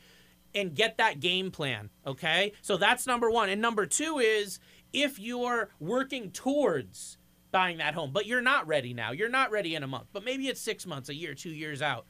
and 0.54 0.76
get 0.76 0.98
that 0.98 1.20
game 1.20 1.50
plan, 1.50 1.90
okay? 2.06 2.54
So 2.62 2.78
that's 2.78 3.08
number 3.08 3.32
1. 3.32 3.50
And 3.50 3.60
number 3.60 3.88
2 3.88 4.20
is 4.20 4.60
if 4.94 5.18
you're 5.18 5.70
working 5.80 6.30
towards 6.30 7.18
buying 7.52 7.80
that 7.80 7.96
home, 7.96 8.12
but 8.14 8.28
you're 8.28 8.42
not 8.42 8.68
ready 8.68 8.94
now. 8.94 9.12
You're 9.12 9.30
not 9.30 9.50
ready 9.50 9.74
in 9.74 9.82
a 9.82 9.88
month, 9.88 10.10
but 10.14 10.24
maybe 10.24 10.48
it's 10.50 10.62
6 10.62 10.86
months, 10.86 11.10
a 11.10 11.16
year, 11.16 11.34
2 11.34 11.50
years 11.50 11.82
out 11.82 12.06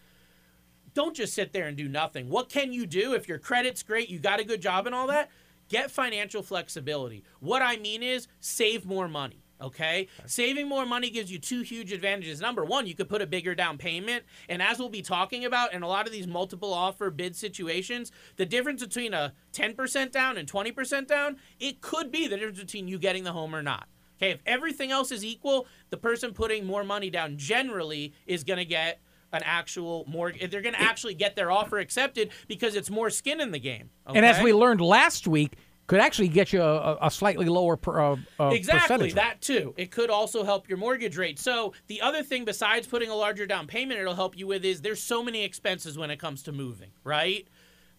don't 0.94 1.16
just 1.16 1.34
sit 1.34 1.54
there 1.54 1.68
and 1.68 1.78
do 1.78 1.88
nothing. 1.88 2.30
What 2.30 2.50
can 2.50 2.74
you 2.74 2.86
do 2.86 3.14
if 3.14 3.28
your 3.28 3.40
credit's 3.40 3.84
great, 3.84 4.10
you 4.10 4.20
got 4.20 4.40
a 4.40 4.44
good 4.44 4.62
job 4.62 4.86
and 4.86 4.96
all 4.96 5.08
that? 5.08 5.30
Get 5.70 5.92
financial 5.92 6.44
flexibility. 6.44 7.24
What 7.40 7.62
I 7.62 7.78
mean 7.78 8.04
is 8.04 8.28
save 8.40 8.86
more 8.86 9.08
money. 9.08 9.44
Okay? 9.62 10.02
okay? 10.02 10.08
Saving 10.26 10.68
more 10.68 10.86
money 10.86 11.10
gives 11.10 11.32
you 11.32 11.40
two 11.40 11.62
huge 11.62 11.92
advantages. 11.92 12.42
Number 12.42 12.66
one, 12.66 12.86
you 12.86 12.96
could 12.96 13.08
put 13.08 13.22
a 13.22 13.28
bigger 13.28 13.56
down 13.56 13.78
payment. 13.78 14.24
And 14.50 14.62
as 14.62 14.78
we'll 14.78 14.90
be 14.90 15.02
talking 15.02 15.46
about 15.46 15.74
in 15.74 15.84
a 15.84 15.88
lot 15.88 16.06
of 16.06 16.12
these 16.12 16.28
multiple 16.28 16.74
offer 16.74 17.10
bid 17.10 17.36
situations, 17.36 18.12
the 18.36 18.46
difference 18.46 18.84
between 18.84 19.14
a 19.14 19.34
10% 19.54 20.12
down 20.12 20.38
and 20.38 20.52
20% 20.52 21.08
down, 21.08 21.38
it 21.60 21.82
could 21.82 22.12
be 22.12 22.28
the 22.28 22.36
difference 22.36 22.60
between 22.60 22.88
you 22.88 23.00
getting 23.00 23.24
the 23.24 23.32
home 23.32 23.56
or 23.56 23.64
not. 23.64 23.88
Okay, 24.18 24.32
if 24.32 24.42
everything 24.46 24.92
else 24.92 25.12
is 25.12 25.26
equal, 25.26 25.66
the 25.90 25.98
person 25.98 26.34
putting 26.34 26.66
more 26.66 26.84
money 26.84 27.10
down 27.10 27.38
generally 27.38 28.14
is 28.28 28.44
going 28.44 28.60
to 28.60 28.66
get 28.66 29.02
an 29.34 29.42
actual 29.44 30.06
mortgage. 30.08 30.50
They're 30.50 30.62
going 30.62 30.76
to 30.76 30.82
actually 30.82 31.16
get 31.16 31.36
their 31.36 31.52
offer 31.52 31.80
accepted 31.80 32.30
because 32.48 32.76
it's 32.76 32.90
more 32.90 33.10
skin 33.10 33.42
in 33.42 33.52
the 33.52 33.60
game. 33.60 33.90
And 34.06 34.26
as 34.26 34.42
we 34.42 34.54
learned 34.54 34.80
last 34.80 35.28
week, 35.28 35.58
could 35.88 36.00
actually 36.00 36.30
get 36.30 36.54
you 36.54 36.62
a, 36.62 36.98
a 37.02 37.12
slightly 37.12 37.48
lower 37.48 37.76
per, 37.76 38.00
uh, 38.00 38.16
uh, 38.40 38.50
Exactly, 38.50 39.12
that 39.12 39.42
too. 39.42 39.74
It 39.76 39.92
could 39.92 40.10
also 40.10 40.44
help 40.46 40.70
your 40.70 40.78
mortgage 40.78 41.18
rate. 41.18 41.40
So, 41.40 41.74
the 41.88 42.02
other 42.02 42.24
thing 42.24 42.46
besides 42.46 42.88
putting 42.88 43.10
a 43.10 43.16
larger 43.16 43.46
down 43.46 43.68
payment 43.68 44.00
it'll 44.00 44.16
help 44.16 44.38
you 44.38 44.48
with 44.48 44.64
is 44.64 44.82
there's 44.82 45.04
so 45.04 45.22
many 45.22 45.44
expenses 45.44 45.98
when 45.98 46.10
it 46.10 46.20
comes 46.20 46.44
to 46.44 46.54
moving, 46.54 46.92
right? 47.04 47.48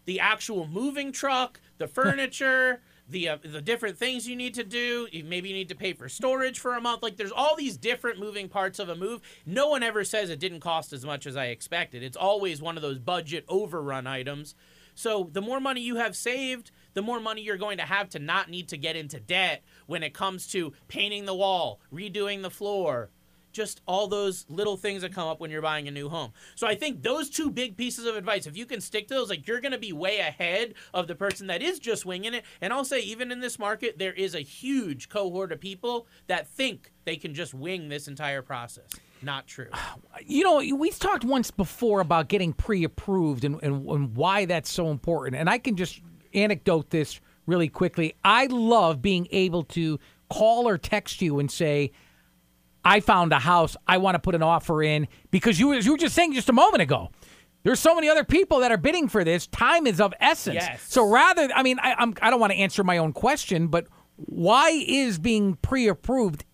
The 0.07 0.21
actual 0.21 0.67
moving 0.67 1.12
truck, 1.12 1.61
the 1.76 1.87
furniture, 1.87 2.81
the 3.09 3.29
uh, 3.29 3.39
the 3.43 3.61
different 3.61 3.99
things 3.99 4.29
you 4.29 4.37
need 4.37 4.55
to 4.55 4.65
do. 4.65 5.09
Maybe 5.25 5.49
you 5.49 5.55
need 5.55 5.69
to 5.69 5.75
pay 5.75 5.93
for 5.93 6.09
storage 6.09 6.59
for 6.59 6.75
a 6.75 6.81
month. 6.81 7.03
Like 7.03 7.17
there's 7.17 7.33
all 7.33 7.57
these 7.57 7.77
different 7.77 8.19
moving 8.19 8.49
parts 8.49 8.79
of 8.79 8.89
a 8.89 8.97
move. 8.97 9.21
No 9.47 9.69
one 9.69 9.83
ever 9.83 10.05
says 10.05 10.31
it 10.31 10.41
didn't 10.41 10.61
cost 10.61 10.93
as 10.93 11.05
much 11.05 11.27
as 11.27 11.37
I 11.37 11.47
expected. 11.47 12.03
It's 12.03 12.17
always 12.17 12.63
one 12.63 12.77
of 12.77 12.83
those 12.83 12.99
budget 12.99 13.45
overrun 13.49 14.07
items. 14.07 14.55
So 14.95 15.29
the 15.33 15.43
more 15.43 15.61
money 15.61 15.81
you 15.81 15.97
have 15.97 16.17
saved, 16.17 16.71
the 16.95 17.03
more 17.03 17.19
money 17.19 17.43
you're 17.43 17.57
going 17.57 17.79
to 17.79 17.85
have 17.85 18.09
to 18.11 18.19
not 18.19 18.49
need 18.49 18.69
to 18.69 18.77
get 18.77 18.97
into 18.97 19.19
debt 19.19 19.65
when 19.87 20.03
it 20.03 20.15
comes 20.15 20.47
to 20.49 20.73
painting 20.87 21.25
the 21.25 21.35
wall, 21.35 21.81
redoing 21.93 22.43
the 22.43 22.51
floor, 22.51 23.11
just 23.55 23.81
all 23.87 24.09
those 24.09 24.45
little 24.49 24.77
things 24.77 25.03
that 25.03 25.15
come 25.15 25.29
up 25.29 25.41
when 25.41 25.51
you're 25.51 25.63
buying 25.63 25.89
a 25.89 25.91
new 25.91 26.09
home. 26.09 26.33
So 26.57 26.67
I 26.67 26.75
think 26.75 27.03
those 27.03 27.31
two 27.31 27.51
big 27.51 27.77
pieces 27.77 28.05
of 28.05 28.17
advice, 28.17 28.47
if 28.47 28.57
you 28.57 28.67
can 28.67 28.81
stick 28.81 29.09
to 29.09 29.15
those, 29.15 29.31
like 29.31 29.47
you're 29.47 29.61
going 29.61 29.73
to 29.73 29.79
be 29.79 29.93
way 29.93 30.19
ahead 30.19 30.75
of 30.93 31.07
the 31.07 31.15
person 31.15 31.47
that 31.47 31.63
is 31.63 31.79
just 31.79 32.05
winging 32.05 32.35
it. 32.35 32.45
And 32.61 32.73
I'll 32.73 32.85
say, 32.85 33.01
even 33.01 33.33
in 33.33 33.41
this 33.41 33.59
market, 33.59 33.99
there 33.99 34.13
is 34.13 34.35
a 34.35 34.41
huge 34.41 35.09
cohort 35.09 35.53
of 35.53 35.61
people 35.61 36.07
that 36.27 36.49
think 36.49 36.93
they 37.05 37.17
can 37.17 37.33
just 37.33 37.55
wing 37.55 37.89
this 37.89 38.09
entire 38.09 38.43
process. 38.43 38.91
Not 39.23 39.47
true. 39.47 39.71
You 40.27 40.45
know, 40.45 40.77
we 40.77 40.91
talked 40.91 41.25
once 41.25 41.51
before 41.51 42.01
about 42.01 42.29
getting 42.29 42.53
pre-approved 42.53 43.45
and, 43.45 43.63
and, 43.63 43.89
and 43.89 44.17
why 44.17 44.45
that's 44.45 44.71
so 44.71 44.91
important. 44.91 45.37
And 45.37 45.49
I 45.49 45.59
can 45.59 45.77
just 45.77 46.03
anecdote 46.35 46.91
this 46.91 47.21
really 47.47 47.69
quickly. 47.69 48.15
I 48.25 48.47
love 48.47 49.01
being 49.01 49.29
able 49.31 49.63
to 49.65 49.99
call 50.29 50.69
or 50.69 50.77
text 50.77 51.23
you 51.23 51.39
and 51.39 51.51
say, 51.51 51.93
I 52.85 53.00
found 53.00 53.33
a 53.33 53.38
house. 53.38 53.76
I 53.87 53.99
want 53.99 54.14
to 54.14 54.19
put 54.19 54.35
an 54.35 54.43
offer 54.43 54.83
in 54.83 55.09
because 55.31 55.59
you, 55.59 55.73
as 55.73 55.87
you 55.87 55.93
were 55.93 55.99
just 55.99 56.14
saying 56.14 56.35
just 56.35 56.49
a 56.49 56.53
moment 56.53 56.83
ago. 56.83 57.11
There's 57.62 57.81
so 57.81 57.95
many 57.95 58.11
other 58.11 58.25
people 58.25 58.59
that 58.61 58.71
are 58.71 58.76
bidding 58.76 59.09
for 59.09 59.25
this. 59.25 59.47
Time 59.47 59.87
is 59.87 59.99
of 59.99 60.12
essence. 60.21 60.57
Yes. 60.57 60.83
So 60.87 61.09
rather, 61.09 61.49
I 61.55 61.62
mean, 61.62 61.79
I, 61.83 61.95
I'm, 61.95 62.12
I 62.21 62.29
don't 62.29 62.38
want 62.38 62.53
to 62.53 62.59
answer 62.59 62.85
my 62.85 62.99
own 62.99 63.14
question, 63.14 63.69
but 63.69 63.87
why 64.17 64.69
is 64.87 65.19
being 65.19 65.55
pre-approved 65.62 66.45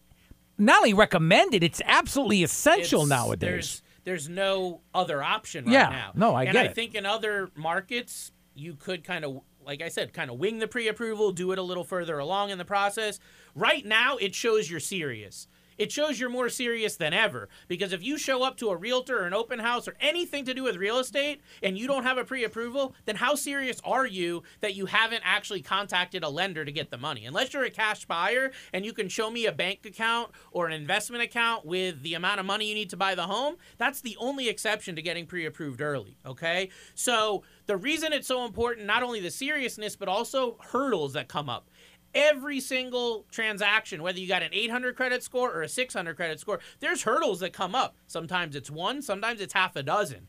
not 0.56 0.78
only 0.78 0.94
recommended? 0.94 1.64
It's 1.64 1.82
absolutely 1.84 2.44
essential 2.44 3.00
It's- 3.02 3.08
nowadays. 3.08 3.40
There's 3.50 3.82
there's 4.04 4.28
no 4.28 4.80
other 4.94 5.20
option 5.22 5.64
right 5.66 5.72
Yeah, 5.72 5.88
now. 5.90 6.12
no, 6.14 6.34
I 6.34 6.44
and 6.44 6.52
get 6.52 6.64
I 6.66 6.68
it. 6.68 6.74
think 6.76 6.94
in 6.94 7.04
other 7.04 7.50
markets 7.56 8.30
you 8.54 8.74
could 8.74 9.02
kind 9.04 9.24
of 9.24 9.40
like 9.66 9.82
I 9.82 9.88
said, 9.88 10.12
kind 10.12 10.30
of 10.30 10.38
wing 10.38 10.58
the 10.58 10.66
pre-approval, 10.68 11.32
do 11.32 11.52
it 11.52 11.58
a 11.58 11.62
little 11.62 11.84
further 11.84 12.18
along 12.18 12.50
in 12.50 12.56
the 12.58 12.64
process. 12.64 13.18
Right 13.54 13.84
now, 13.84 14.16
it 14.16 14.34
shows 14.34 14.70
you're 14.70 14.80
serious. 14.80 15.48
It 15.80 15.90
shows 15.90 16.20
you're 16.20 16.28
more 16.28 16.50
serious 16.50 16.96
than 16.96 17.14
ever 17.14 17.48
because 17.66 17.94
if 17.94 18.02
you 18.02 18.18
show 18.18 18.42
up 18.42 18.58
to 18.58 18.68
a 18.68 18.76
realtor 18.76 19.22
or 19.22 19.26
an 19.26 19.32
open 19.32 19.58
house 19.58 19.88
or 19.88 19.96
anything 19.98 20.44
to 20.44 20.52
do 20.52 20.64
with 20.64 20.76
real 20.76 20.98
estate 20.98 21.40
and 21.62 21.78
you 21.78 21.86
don't 21.86 22.02
have 22.02 22.18
a 22.18 22.24
pre-approval, 22.24 22.94
then 23.06 23.16
how 23.16 23.34
serious 23.34 23.80
are 23.82 24.06
you 24.06 24.42
that 24.60 24.74
you 24.74 24.84
haven't 24.84 25.22
actually 25.24 25.62
contacted 25.62 26.22
a 26.22 26.28
lender 26.28 26.66
to 26.66 26.70
get 26.70 26.90
the 26.90 26.98
money? 26.98 27.24
Unless 27.24 27.54
you're 27.54 27.64
a 27.64 27.70
cash 27.70 28.04
buyer 28.04 28.52
and 28.74 28.84
you 28.84 28.92
can 28.92 29.08
show 29.08 29.30
me 29.30 29.46
a 29.46 29.52
bank 29.52 29.86
account 29.86 30.32
or 30.52 30.66
an 30.66 30.74
investment 30.74 31.22
account 31.22 31.64
with 31.64 32.02
the 32.02 32.12
amount 32.12 32.40
of 32.40 32.44
money 32.44 32.68
you 32.68 32.74
need 32.74 32.90
to 32.90 32.98
buy 32.98 33.14
the 33.14 33.22
home, 33.22 33.56
that's 33.78 34.02
the 34.02 34.18
only 34.20 34.50
exception 34.50 34.94
to 34.96 35.00
getting 35.00 35.24
pre-approved 35.24 35.80
early, 35.80 36.18
okay? 36.26 36.68
So, 36.94 37.42
the 37.64 37.78
reason 37.78 38.12
it's 38.12 38.26
so 38.26 38.44
important 38.44 38.86
not 38.86 39.02
only 39.02 39.20
the 39.20 39.30
seriousness 39.30 39.96
but 39.96 40.08
also 40.08 40.58
hurdles 40.60 41.14
that 41.14 41.28
come 41.28 41.48
up 41.48 41.70
every 42.14 42.60
single 42.60 43.24
transaction, 43.30 44.02
whether 44.02 44.18
you 44.18 44.28
got 44.28 44.42
an 44.42 44.50
800 44.52 44.96
credit 44.96 45.22
score 45.22 45.52
or 45.52 45.62
a 45.62 45.68
600 45.68 46.16
credit 46.16 46.40
score, 46.40 46.60
there's 46.80 47.02
hurdles 47.02 47.40
that 47.40 47.52
come 47.52 47.74
up. 47.74 47.96
Sometimes 48.06 48.56
it's 48.56 48.70
one, 48.70 49.02
sometimes 49.02 49.40
it's 49.40 49.54
half 49.54 49.76
a 49.76 49.82
dozen. 49.82 50.28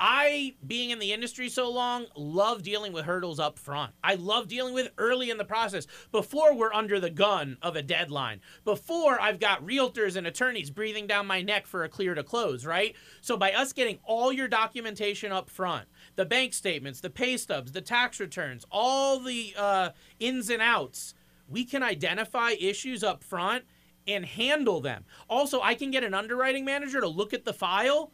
I, 0.00 0.54
being 0.64 0.90
in 0.90 1.00
the 1.00 1.12
industry 1.12 1.48
so 1.48 1.70
long, 1.70 2.06
love 2.14 2.62
dealing 2.62 2.92
with 2.92 3.04
hurdles 3.04 3.40
up 3.40 3.58
front. 3.58 3.92
I 4.04 4.14
love 4.14 4.46
dealing 4.46 4.72
with 4.72 4.90
early 4.96 5.30
in 5.30 5.38
the 5.38 5.44
process 5.44 5.86
before 6.12 6.54
we're 6.54 6.72
under 6.72 7.00
the 7.00 7.10
gun 7.10 7.58
of 7.62 7.74
a 7.74 7.82
deadline, 7.82 8.40
before 8.64 9.20
I've 9.20 9.40
got 9.40 9.66
realtors 9.66 10.14
and 10.14 10.26
attorneys 10.26 10.70
breathing 10.70 11.08
down 11.08 11.26
my 11.26 11.42
neck 11.42 11.66
for 11.66 11.82
a 11.82 11.88
clear 11.88 12.14
to 12.14 12.22
close, 12.22 12.64
right? 12.64 12.94
So, 13.20 13.36
by 13.36 13.52
us 13.52 13.72
getting 13.72 13.98
all 14.04 14.32
your 14.32 14.48
documentation 14.48 15.32
up 15.32 15.50
front, 15.50 15.86
the 16.14 16.24
bank 16.24 16.54
statements, 16.54 17.00
the 17.00 17.10
pay 17.10 17.36
stubs, 17.36 17.72
the 17.72 17.80
tax 17.80 18.20
returns, 18.20 18.64
all 18.70 19.18
the 19.18 19.54
uh, 19.56 19.90
ins 20.20 20.48
and 20.48 20.62
outs, 20.62 21.14
we 21.48 21.64
can 21.64 21.82
identify 21.82 22.50
issues 22.50 23.02
up 23.02 23.24
front 23.24 23.64
and 24.06 24.24
handle 24.24 24.80
them. 24.80 25.04
Also, 25.28 25.60
I 25.60 25.74
can 25.74 25.90
get 25.90 26.04
an 26.04 26.14
underwriting 26.14 26.64
manager 26.64 27.00
to 27.00 27.08
look 27.08 27.34
at 27.34 27.44
the 27.44 27.52
file 27.52 28.12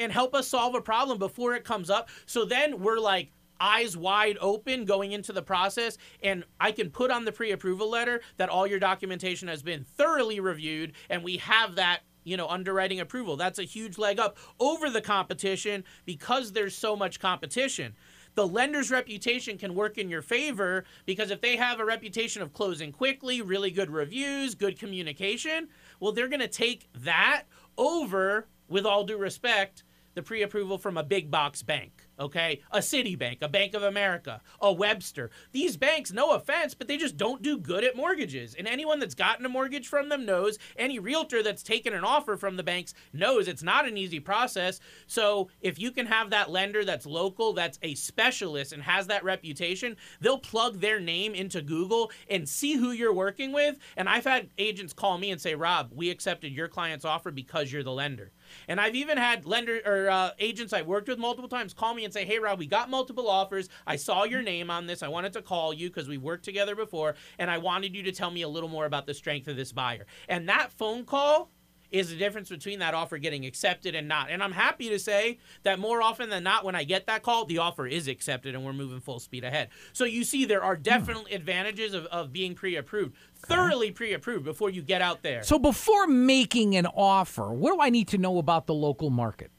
and 0.00 0.10
help 0.10 0.34
us 0.34 0.48
solve 0.48 0.74
a 0.74 0.80
problem 0.80 1.18
before 1.18 1.54
it 1.54 1.62
comes 1.62 1.90
up. 1.90 2.08
So 2.26 2.44
then 2.44 2.80
we're 2.80 2.98
like 2.98 3.30
eyes 3.60 3.96
wide 3.96 4.38
open 4.40 4.86
going 4.86 5.12
into 5.12 5.32
the 5.32 5.42
process 5.42 5.98
and 6.22 6.44
I 6.58 6.72
can 6.72 6.90
put 6.90 7.10
on 7.10 7.26
the 7.26 7.32
pre-approval 7.32 7.90
letter 7.90 8.22
that 8.38 8.48
all 8.48 8.66
your 8.66 8.78
documentation 8.78 9.48
has 9.48 9.62
been 9.62 9.84
thoroughly 9.84 10.40
reviewed 10.40 10.94
and 11.10 11.22
we 11.22 11.36
have 11.36 11.74
that 11.74 12.00
you 12.24 12.36
know 12.36 12.48
underwriting 12.48 13.00
approval. 13.00 13.36
That's 13.36 13.58
a 13.58 13.64
huge 13.64 13.98
leg 13.98 14.18
up 14.18 14.38
over 14.58 14.88
the 14.88 15.02
competition 15.02 15.84
because 16.06 16.52
there's 16.52 16.74
so 16.74 16.96
much 16.96 17.20
competition. 17.20 17.94
The 18.34 18.46
lender's 18.46 18.90
reputation 18.90 19.58
can 19.58 19.74
work 19.74 19.98
in 19.98 20.08
your 20.08 20.22
favor 20.22 20.84
because 21.04 21.30
if 21.30 21.40
they 21.40 21.56
have 21.56 21.80
a 21.80 21.84
reputation 21.84 22.40
of 22.40 22.52
closing 22.52 22.92
quickly, 22.92 23.42
really 23.42 23.70
good 23.70 23.90
reviews, 23.90 24.54
good 24.54 24.78
communication, 24.78 25.68
well, 25.98 26.12
they're 26.12 26.28
going 26.28 26.40
to 26.40 26.48
take 26.48 26.88
that 26.94 27.44
over, 27.76 28.46
with 28.68 28.86
all 28.86 29.04
due 29.04 29.18
respect, 29.18 29.82
the 30.14 30.22
pre 30.22 30.42
approval 30.42 30.78
from 30.78 30.96
a 30.96 31.02
big 31.02 31.30
box 31.30 31.62
bank, 31.62 32.06
okay? 32.18 32.60
A 32.70 32.78
Citibank, 32.78 33.42
a 33.42 33.48
Bank 33.48 33.74
of 33.74 33.82
America, 33.82 34.40
a 34.60 34.72
Webster. 34.72 35.30
These 35.52 35.76
banks, 35.76 36.12
no 36.12 36.32
offense, 36.32 36.74
but 36.74 36.88
they 36.88 36.96
just 36.96 37.16
don't 37.16 37.42
do 37.42 37.58
good 37.58 37.84
at 37.84 37.96
mortgages. 37.96 38.54
And 38.54 38.66
anyone 38.66 38.98
that's 38.98 39.14
gotten 39.14 39.46
a 39.46 39.48
mortgage 39.48 39.88
from 39.88 40.08
them 40.08 40.26
knows, 40.26 40.58
any 40.76 40.98
realtor 40.98 41.42
that's 41.42 41.62
taken 41.62 41.92
an 41.92 42.04
offer 42.04 42.36
from 42.36 42.56
the 42.56 42.62
banks 42.62 42.94
knows 43.12 43.48
it's 43.48 43.62
not 43.62 43.86
an 43.86 43.96
easy 43.96 44.20
process. 44.20 44.80
So 45.06 45.48
if 45.60 45.78
you 45.78 45.90
can 45.90 46.06
have 46.06 46.30
that 46.30 46.50
lender 46.50 46.84
that's 46.84 47.06
local, 47.06 47.52
that's 47.52 47.78
a 47.82 47.94
specialist 47.94 48.72
and 48.72 48.82
has 48.82 49.06
that 49.06 49.24
reputation, 49.24 49.96
they'll 50.20 50.38
plug 50.38 50.80
their 50.80 51.00
name 51.00 51.34
into 51.34 51.62
Google 51.62 52.10
and 52.28 52.48
see 52.48 52.74
who 52.74 52.90
you're 52.90 53.12
working 53.12 53.52
with. 53.52 53.78
And 53.96 54.08
I've 54.08 54.24
had 54.24 54.50
agents 54.58 54.92
call 54.92 55.18
me 55.18 55.30
and 55.30 55.40
say, 55.40 55.54
Rob, 55.54 55.90
we 55.94 56.10
accepted 56.10 56.52
your 56.52 56.68
client's 56.68 57.04
offer 57.04 57.30
because 57.30 57.72
you're 57.72 57.82
the 57.82 57.92
lender. 57.92 58.32
And 58.68 58.80
I've 58.80 58.94
even 58.94 59.18
had 59.18 59.46
lender 59.46 59.80
or 59.84 60.10
uh, 60.10 60.30
agents 60.38 60.72
I 60.72 60.82
worked 60.82 61.08
with 61.08 61.18
multiple 61.18 61.48
times 61.48 61.74
call 61.74 61.94
me 61.94 62.04
and 62.04 62.12
say, 62.12 62.24
"Hey, 62.24 62.38
Rob, 62.38 62.58
we 62.58 62.66
got 62.66 62.90
multiple 62.90 63.28
offers. 63.28 63.68
I 63.86 63.96
saw 63.96 64.24
your 64.24 64.42
name 64.42 64.70
on 64.70 64.86
this. 64.86 65.02
I 65.02 65.08
wanted 65.08 65.32
to 65.34 65.42
call 65.42 65.72
you 65.72 65.88
because 65.88 66.08
we 66.08 66.18
worked 66.18 66.44
together 66.44 66.74
before, 66.74 67.14
and 67.38 67.50
I 67.50 67.58
wanted 67.58 67.94
you 67.94 68.02
to 68.04 68.12
tell 68.12 68.30
me 68.30 68.42
a 68.42 68.48
little 68.48 68.68
more 68.68 68.86
about 68.86 69.06
the 69.06 69.14
strength 69.14 69.48
of 69.48 69.56
this 69.56 69.72
buyer." 69.72 70.06
And 70.28 70.48
that 70.48 70.72
phone 70.72 71.04
call 71.04 71.50
is 71.90 72.10
the 72.10 72.16
difference 72.16 72.48
between 72.48 72.78
that 72.78 72.94
offer 72.94 73.18
getting 73.18 73.44
accepted 73.44 73.94
and 73.94 74.08
not. 74.08 74.30
And 74.30 74.42
I'm 74.42 74.52
happy 74.52 74.88
to 74.90 74.98
say 74.98 75.38
that 75.62 75.78
more 75.78 76.02
often 76.02 76.30
than 76.30 76.42
not, 76.42 76.64
when 76.64 76.74
I 76.74 76.84
get 76.84 77.06
that 77.06 77.22
call, 77.22 77.44
the 77.44 77.58
offer 77.58 77.86
is 77.86 78.08
accepted 78.08 78.54
and 78.54 78.64
we're 78.64 78.72
moving 78.72 79.00
full 79.00 79.20
speed 79.20 79.44
ahead. 79.44 79.68
So 79.92 80.04
you 80.04 80.24
see, 80.24 80.44
there 80.44 80.62
are 80.62 80.76
hmm. 80.76 80.82
definitely 80.82 81.32
advantages 81.32 81.94
of, 81.94 82.06
of 82.06 82.32
being 82.32 82.54
pre 82.54 82.76
approved, 82.76 83.14
thoroughly 83.36 83.90
pre 83.90 84.12
approved 84.12 84.44
before 84.44 84.70
you 84.70 84.82
get 84.82 85.02
out 85.02 85.22
there. 85.22 85.42
So 85.42 85.58
before 85.58 86.06
making 86.06 86.76
an 86.76 86.86
offer, 86.86 87.52
what 87.52 87.74
do 87.74 87.80
I 87.80 87.90
need 87.90 88.08
to 88.08 88.18
know 88.18 88.38
about 88.38 88.66
the 88.66 88.74
local 88.74 89.10
market? 89.10 89.50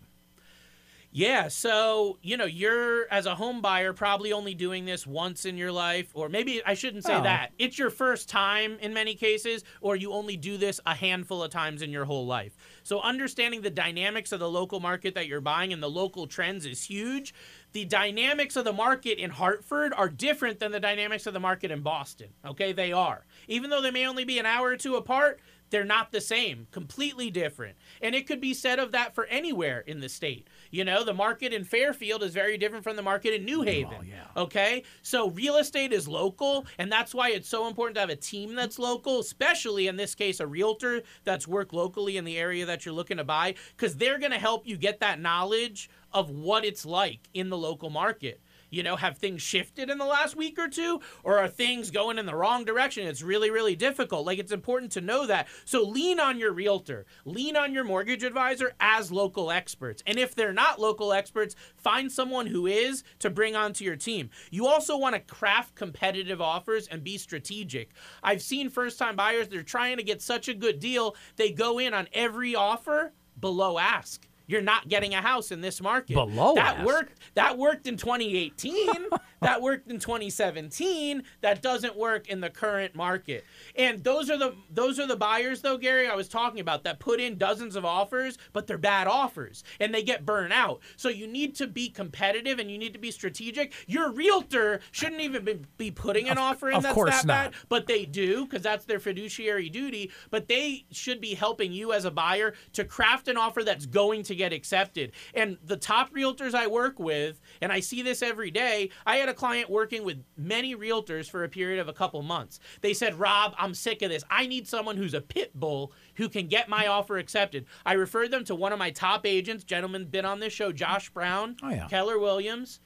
Yeah, 1.13 1.49
so 1.49 2.19
you 2.21 2.37
know, 2.37 2.45
you're 2.45 3.05
as 3.11 3.25
a 3.25 3.35
home 3.35 3.61
buyer 3.61 3.91
probably 3.91 4.31
only 4.31 4.53
doing 4.55 4.85
this 4.85 5.05
once 5.05 5.43
in 5.43 5.57
your 5.57 5.71
life, 5.71 6.11
or 6.13 6.29
maybe 6.29 6.61
I 6.65 6.73
shouldn't 6.73 7.03
say 7.03 7.15
Oh. 7.15 7.23
that. 7.23 7.51
It's 7.59 7.77
your 7.77 7.89
first 7.89 8.29
time 8.29 8.77
in 8.79 8.93
many 8.93 9.15
cases, 9.15 9.65
or 9.81 9.97
you 9.97 10.13
only 10.13 10.37
do 10.37 10.55
this 10.57 10.79
a 10.85 10.95
handful 10.95 11.43
of 11.43 11.51
times 11.51 11.81
in 11.81 11.91
your 11.91 12.05
whole 12.05 12.25
life. 12.25 12.55
So 12.83 13.01
understanding 13.01 13.61
the 13.61 13.69
dynamics 13.69 14.31
of 14.31 14.39
the 14.39 14.49
local 14.49 14.79
market 14.79 15.13
that 15.15 15.27
you're 15.27 15.41
buying 15.41 15.73
and 15.73 15.83
the 15.83 15.89
local 15.89 16.27
trends 16.27 16.65
is 16.65 16.85
huge. 16.85 17.33
The 17.73 17.83
dynamics 17.83 18.55
of 18.55 18.63
the 18.63 18.73
market 18.73 19.17
in 19.17 19.31
Hartford 19.31 19.93
are 19.95 20.07
different 20.09 20.59
than 20.59 20.71
the 20.71 20.79
dynamics 20.79 21.27
of 21.27 21.33
the 21.33 21.39
market 21.41 21.71
in 21.71 21.81
Boston. 21.81 22.29
Okay, 22.45 22.71
they 22.71 22.93
are. 22.93 23.25
Even 23.49 23.69
though 23.69 23.81
they 23.81 23.91
may 23.91 24.07
only 24.07 24.23
be 24.23 24.39
an 24.39 24.45
hour 24.45 24.67
or 24.69 24.77
two 24.77 24.95
apart, 24.95 25.41
they're 25.71 25.83
not 25.83 26.11
the 26.11 26.21
same, 26.21 26.67
completely 26.71 27.31
different. 27.31 27.75
And 28.01 28.13
it 28.13 28.27
could 28.27 28.39
be 28.39 28.53
said 28.53 28.79
of 28.79 28.91
that 28.91 29.15
for 29.15 29.25
anywhere 29.25 29.79
in 29.79 29.99
the 29.99 30.09
state. 30.09 30.47
You 30.69 30.85
know, 30.85 31.03
the 31.03 31.13
market 31.13 31.53
in 31.53 31.63
Fairfield 31.63 32.23
is 32.23 32.33
very 32.33 32.57
different 32.57 32.83
from 32.83 32.95
the 32.95 33.01
market 33.01 33.33
in 33.33 33.45
New 33.45 33.61
oh, 33.61 33.65
Haven. 33.65 33.97
Oh, 33.99 34.03
yeah. 34.03 34.41
Okay? 34.41 34.83
So 35.01 35.29
real 35.29 35.57
estate 35.57 35.93
is 35.93 36.07
local, 36.07 36.65
and 36.77 36.91
that's 36.91 37.15
why 37.15 37.31
it's 37.31 37.49
so 37.49 37.67
important 37.67 37.95
to 37.95 38.01
have 38.01 38.09
a 38.09 38.15
team 38.15 38.55
that's 38.55 38.77
local, 38.77 39.19
especially 39.19 39.87
in 39.87 39.95
this 39.95 40.13
case, 40.13 40.39
a 40.39 40.47
realtor 40.47 41.01
that's 41.23 41.47
worked 41.47 41.73
locally 41.73 42.17
in 42.17 42.25
the 42.25 42.37
area 42.37 42.65
that 42.65 42.85
you're 42.85 42.93
looking 42.93 43.17
to 43.17 43.23
buy, 43.23 43.55
because 43.75 43.95
they're 43.95 44.19
going 44.19 44.31
to 44.31 44.39
help 44.39 44.67
you 44.67 44.77
get 44.77 44.99
that 44.99 45.19
knowledge 45.19 45.89
of 46.13 46.29
what 46.29 46.65
it's 46.65 46.85
like 46.85 47.29
in 47.33 47.49
the 47.49 47.57
local 47.57 47.89
market 47.89 48.41
you 48.71 48.81
know, 48.81 48.95
have 48.95 49.17
things 49.17 49.41
shifted 49.41 49.91
in 49.91 49.99
the 49.99 50.05
last 50.05 50.35
week 50.35 50.57
or 50.57 50.67
two? 50.67 51.01
Or 51.23 51.37
are 51.37 51.47
things 51.47 51.91
going 51.91 52.17
in 52.17 52.25
the 52.25 52.35
wrong 52.35 52.65
direction? 52.65 53.05
It's 53.05 53.21
really, 53.21 53.51
really 53.51 53.75
difficult. 53.75 54.25
Like, 54.25 54.39
it's 54.39 54.51
important 54.51 54.91
to 54.93 55.01
know 55.01 55.27
that. 55.27 55.47
So, 55.65 55.83
lean 55.83 56.19
on 56.19 56.39
your 56.39 56.53
realtor, 56.53 57.05
lean 57.25 57.55
on 57.55 57.73
your 57.73 57.83
mortgage 57.83 58.23
advisor 58.23 58.73
as 58.79 59.11
local 59.11 59.51
experts. 59.51 60.01
And 60.07 60.17
if 60.17 60.33
they're 60.33 60.53
not 60.53 60.79
local 60.79 61.13
experts, 61.13 61.55
find 61.75 62.11
someone 62.11 62.47
who 62.47 62.65
is 62.65 63.03
to 63.19 63.29
bring 63.29 63.55
onto 63.55 63.83
your 63.85 63.97
team. 63.97 64.29
You 64.49 64.65
also 64.65 64.97
want 64.97 65.15
to 65.15 65.21
craft 65.21 65.75
competitive 65.75 66.41
offers 66.41 66.87
and 66.87 67.03
be 67.03 67.17
strategic. 67.17 67.91
I've 68.23 68.41
seen 68.41 68.69
first 68.69 68.97
time 68.97 69.15
buyers, 69.15 69.49
they're 69.49 69.63
trying 69.63 69.97
to 69.97 70.03
get 70.03 70.21
such 70.21 70.47
a 70.47 70.53
good 70.53 70.79
deal, 70.79 71.15
they 71.35 71.51
go 71.51 71.77
in 71.79 71.93
on 71.93 72.07
every 72.13 72.55
offer 72.55 73.13
below 73.39 73.77
ask 73.77 74.27
you're 74.51 74.61
not 74.61 74.89
getting 74.89 75.13
a 75.13 75.21
house 75.21 75.51
in 75.51 75.61
this 75.61 75.81
market. 75.81 76.13
Below 76.13 76.55
that 76.55 76.77
ask. 76.77 76.85
worked. 76.85 77.19
That 77.35 77.57
worked 77.57 77.87
in 77.87 77.95
2018. 77.95 78.85
that 79.41 79.61
worked 79.61 79.89
in 79.89 79.97
2017. 79.97 81.23
That 81.39 81.61
doesn't 81.61 81.95
work 81.95 82.27
in 82.27 82.41
the 82.41 82.49
current 82.49 82.93
market. 82.93 83.45
And 83.77 84.03
those 84.03 84.29
are 84.29 84.37
the 84.37 84.53
those 84.69 84.99
are 84.99 85.07
the 85.07 85.15
buyers 85.15 85.61
though, 85.61 85.77
Gary. 85.77 86.07
I 86.07 86.15
was 86.15 86.27
talking 86.27 86.59
about 86.59 86.83
that 86.83 86.99
put 86.99 87.21
in 87.21 87.37
dozens 87.37 87.77
of 87.77 87.85
offers, 87.85 88.37
but 88.51 88.67
they're 88.67 88.77
bad 88.77 89.07
offers 89.07 89.63
and 89.79 89.93
they 89.93 90.03
get 90.03 90.25
burned 90.25 90.51
out. 90.51 90.81
So 90.97 91.07
you 91.07 91.27
need 91.27 91.55
to 91.55 91.67
be 91.67 91.87
competitive 91.87 92.59
and 92.59 92.69
you 92.69 92.77
need 92.77 92.93
to 92.93 92.99
be 92.99 93.11
strategic. 93.11 93.73
Your 93.87 94.11
realtor 94.11 94.81
shouldn't 94.91 95.21
even 95.21 95.45
be, 95.45 95.61
be 95.77 95.91
putting 95.91 96.27
an 96.27 96.37
offer 96.37 96.69
in 96.69 96.75
of 96.75 96.83
that's 96.83 96.93
course 96.93 97.11
that 97.11 97.25
not. 97.25 97.51
bad, 97.51 97.53
but 97.69 97.87
they 97.87 98.05
do 98.05 98.45
because 98.45 98.63
that's 98.63 98.83
their 98.83 98.99
fiduciary 98.99 99.69
duty. 99.69 100.11
But 100.29 100.49
they 100.49 100.85
should 100.91 101.21
be 101.21 101.35
helping 101.35 101.71
you 101.71 101.93
as 101.93 102.03
a 102.03 102.11
buyer 102.11 102.53
to 102.73 102.83
craft 102.83 103.29
an 103.29 103.37
offer 103.37 103.63
that's 103.63 103.85
going 103.85 104.23
to 104.23 104.35
get 104.41 104.53
accepted. 104.53 105.11
And 105.35 105.57
the 105.63 105.77
top 105.77 106.11
realtors 106.13 106.55
I 106.55 106.65
work 106.65 106.97
with, 106.99 107.39
and 107.61 107.71
I 107.71 107.79
see 107.79 108.01
this 108.01 108.23
every 108.23 108.49
day, 108.49 108.89
I 109.05 109.17
had 109.17 109.29
a 109.29 109.33
client 109.35 109.69
working 109.69 110.03
with 110.03 110.23
many 110.35 110.75
realtors 110.75 111.29
for 111.29 111.43
a 111.43 111.49
period 111.49 111.79
of 111.79 111.87
a 111.87 111.93
couple 111.93 112.23
months. 112.23 112.59
They 112.81 112.93
said, 112.95 113.19
Rob, 113.19 113.53
I'm 113.59 113.75
sick 113.75 114.01
of 114.01 114.09
this. 114.09 114.23
I 114.31 114.47
need 114.47 114.67
someone 114.67 114.97
who's 114.97 115.13
a 115.13 115.21
pit 115.21 115.51
bull 115.53 115.91
who 116.15 116.27
can 116.27 116.47
get 116.47 116.67
my 116.69 116.87
offer 116.87 117.19
accepted. 117.19 117.65
I 117.85 117.93
referred 117.93 118.31
them 118.31 118.43
to 118.45 118.55
one 118.55 118.73
of 118.73 118.79
my 118.79 118.89
top 118.89 119.27
agents, 119.27 119.63
gentlemen 119.63 120.05
been 120.05 120.25
on 120.25 120.39
this 120.39 120.53
show, 120.53 120.71
Josh 120.71 121.09
Brown, 121.11 121.55
Oh, 121.61 121.69
yeah. 121.69 121.87
Keller 121.87 122.17
Williams 122.17 122.79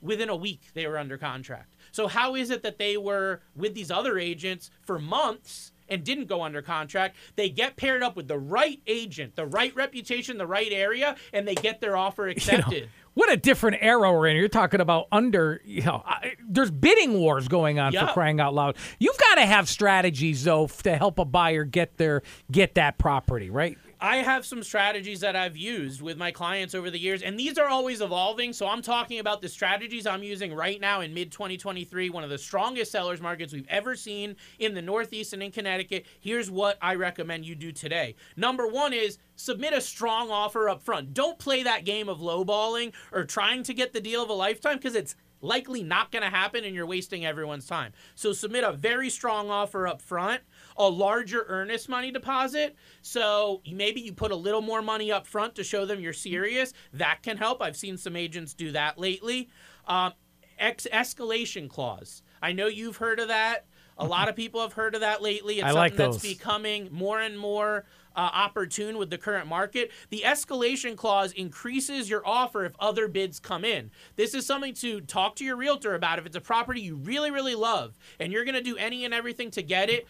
within 0.00 0.28
a 0.30 0.36
week 0.36 0.60
they 0.74 0.86
were 0.86 0.98
under 0.98 1.18
contract. 1.18 1.74
So 1.92 2.06
how 2.06 2.34
is 2.34 2.50
it 2.50 2.62
that 2.62 2.78
they 2.78 2.96
were 2.96 3.40
with 3.54 3.74
these 3.74 3.90
other 3.90 4.18
agents 4.18 4.70
for 4.82 4.98
months 4.98 5.72
and 5.88 6.04
didn't 6.04 6.26
go 6.26 6.42
under 6.42 6.62
contract? 6.62 7.16
They 7.36 7.48
get 7.48 7.76
paired 7.76 8.02
up 8.02 8.16
with 8.16 8.28
the 8.28 8.38
right 8.38 8.80
agent, 8.86 9.36
the 9.36 9.46
right 9.46 9.74
reputation, 9.74 10.38
the 10.38 10.46
right 10.46 10.72
area, 10.72 11.16
and 11.32 11.46
they 11.46 11.54
get 11.54 11.80
their 11.80 11.96
offer 11.96 12.22
You 12.28 12.34
know, 12.34 12.36
accepted. 12.36 12.88
what 13.14 13.32
a 13.32 13.36
different 13.36 13.78
era 13.80 14.12
we're 14.12 14.26
in. 14.28 14.36
You're 14.36 14.48
talking 14.48 14.80
about 14.80 15.06
under, 15.12 15.60
you 15.64 15.82
know, 15.82 16.02
I, 16.06 16.34
there's 16.48 16.70
bidding 16.70 17.14
wars 17.18 17.48
going 17.48 17.78
on 17.78 17.92
Yeah. 17.92 18.06
for 18.06 18.12
crying 18.12 18.40
out 18.40 18.54
loud. 18.54 18.76
You've 18.98 19.18
got 19.18 19.36
to 19.36 19.46
have 19.46 19.68
strategies 19.68 20.44
though 20.44 20.66
to 20.66 20.96
help 20.96 21.18
a 21.18 21.24
buyer 21.24 21.64
get 21.64 21.96
their 21.96 22.22
get 22.50 22.74
that 22.76 22.98
property, 22.98 23.50
right? 23.50 23.78
I 24.00 24.16
have 24.16 24.44
some 24.44 24.62
strategies 24.62 25.20
that 25.20 25.36
I've 25.36 25.56
used 25.56 26.02
with 26.02 26.18
my 26.18 26.30
clients 26.30 26.74
over 26.74 26.90
the 26.90 26.98
years, 26.98 27.22
and 27.22 27.38
these 27.38 27.56
are 27.56 27.68
always 27.68 28.02
evolving. 28.02 28.52
So 28.52 28.68
I'm 28.68 28.82
talking 28.82 29.20
about 29.20 29.40
the 29.40 29.48
strategies 29.48 30.06
I'm 30.06 30.22
using 30.22 30.52
right 30.52 30.78
now 30.78 31.00
in 31.00 31.14
mid 31.14 31.32
2023, 31.32 32.10
one 32.10 32.22
of 32.22 32.28
the 32.28 32.36
strongest 32.36 32.92
sellers 32.92 33.22
markets 33.22 33.54
we've 33.54 33.68
ever 33.68 33.96
seen 33.96 34.36
in 34.58 34.74
the 34.74 34.82
Northeast 34.82 35.32
and 35.32 35.42
in 35.42 35.50
Connecticut. 35.50 36.04
Here's 36.20 36.50
what 36.50 36.76
I 36.82 36.94
recommend 36.96 37.46
you 37.46 37.54
do 37.54 37.72
today. 37.72 38.16
Number 38.36 38.66
one 38.66 38.92
is 38.92 39.16
submit 39.36 39.72
a 39.72 39.80
strong 39.80 40.30
offer 40.30 40.68
up 40.68 40.82
front. 40.82 41.14
Don't 41.14 41.38
play 41.38 41.62
that 41.62 41.86
game 41.86 42.10
of 42.10 42.18
lowballing 42.18 42.92
or 43.12 43.24
trying 43.24 43.62
to 43.62 43.72
get 43.72 43.94
the 43.94 44.00
deal 44.00 44.22
of 44.22 44.28
a 44.28 44.34
lifetime 44.34 44.76
because 44.76 44.94
it's 44.94 45.14
likely 45.40 45.82
not 45.82 46.10
going 46.10 46.22
to 46.22 46.30
happen 46.30 46.64
and 46.64 46.74
you're 46.74 46.86
wasting 46.86 47.24
everyone's 47.24 47.66
time. 47.66 47.92
So 48.14 48.32
submit 48.32 48.64
a 48.64 48.72
very 48.72 49.10
strong 49.10 49.50
offer 49.50 49.86
up 49.86 50.00
front, 50.02 50.42
a 50.76 50.88
larger 50.88 51.44
earnest 51.48 51.88
money 51.88 52.10
deposit. 52.10 52.76
So 53.02 53.62
maybe 53.70 54.00
you 54.00 54.12
put 54.12 54.32
a 54.32 54.36
little 54.36 54.62
more 54.62 54.82
money 54.82 55.12
up 55.12 55.26
front 55.26 55.54
to 55.56 55.64
show 55.64 55.84
them 55.84 56.00
you're 56.00 56.12
serious. 56.12 56.72
That 56.92 57.20
can 57.22 57.36
help. 57.36 57.62
I've 57.62 57.76
seen 57.76 57.96
some 57.96 58.16
agents 58.16 58.54
do 58.54 58.72
that 58.72 58.98
lately. 58.98 59.48
Um, 59.86 60.12
ex- 60.58 60.86
escalation 60.92 61.68
clause. 61.68 62.22
I 62.42 62.52
know 62.52 62.66
you've 62.66 62.96
heard 62.96 63.20
of 63.20 63.28
that. 63.28 63.66
A 63.98 64.06
lot 64.06 64.28
of 64.28 64.36
people 64.36 64.60
have 64.60 64.74
heard 64.74 64.94
of 64.94 65.00
that 65.00 65.22
lately. 65.22 65.54
It's 65.54 65.64
I 65.64 65.68
something 65.68 65.78
like 65.78 65.96
that's 65.96 66.20
becoming 66.20 66.88
more 66.92 67.18
and 67.18 67.38
more 67.38 67.86
uh, 68.16 68.30
opportune 68.32 68.98
with 68.98 69.10
the 69.10 69.18
current 69.18 69.46
market. 69.46 69.90
The 70.10 70.22
escalation 70.24 70.96
clause 70.96 71.32
increases 71.32 72.08
your 72.08 72.26
offer 72.26 72.64
if 72.64 72.72
other 72.80 73.08
bids 73.08 73.38
come 73.38 73.64
in. 73.64 73.90
This 74.16 74.34
is 74.34 74.46
something 74.46 74.74
to 74.74 75.00
talk 75.02 75.36
to 75.36 75.44
your 75.44 75.56
realtor 75.56 75.94
about. 75.94 76.18
If 76.18 76.26
it's 76.26 76.36
a 76.36 76.40
property 76.40 76.80
you 76.80 76.96
really, 76.96 77.30
really 77.30 77.54
love 77.54 77.98
and 78.18 78.32
you're 78.32 78.44
going 78.44 78.54
to 78.54 78.62
do 78.62 78.76
any 78.76 79.04
and 79.04 79.12
everything 79.12 79.50
to 79.52 79.62
get 79.62 79.90
it, 79.90 80.06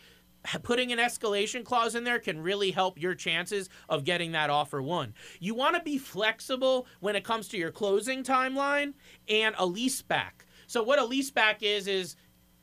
putting 0.62 0.92
an 0.92 0.99
escalation 0.99 1.64
clause 1.64 1.95
in 1.95 2.05
there 2.05 2.21
can 2.21 2.40
really 2.40 2.71
help 2.71 3.01
your 3.01 3.14
chances 3.14 3.69
of 3.88 4.05
getting 4.05 4.33
that 4.33 4.51
offer 4.51 4.81
won. 4.81 5.12
You 5.40 5.55
want 5.55 5.75
to 5.77 5.83
be 5.83 5.99
flexible 5.99 6.87
when 7.01 7.16
it 7.16 7.25
comes 7.25 7.49
to 7.49 7.57
your 7.57 7.73
closing 7.73 8.23
timeline 8.23 8.95
and 9.29 9.55
a 9.59 9.66
lease 9.66 10.03
back. 10.03 10.45
So 10.69 10.83
what 10.83 10.99
a 10.99 11.05
lease 11.05 11.31
back 11.31 11.62
is 11.62 11.87
is 11.87 12.16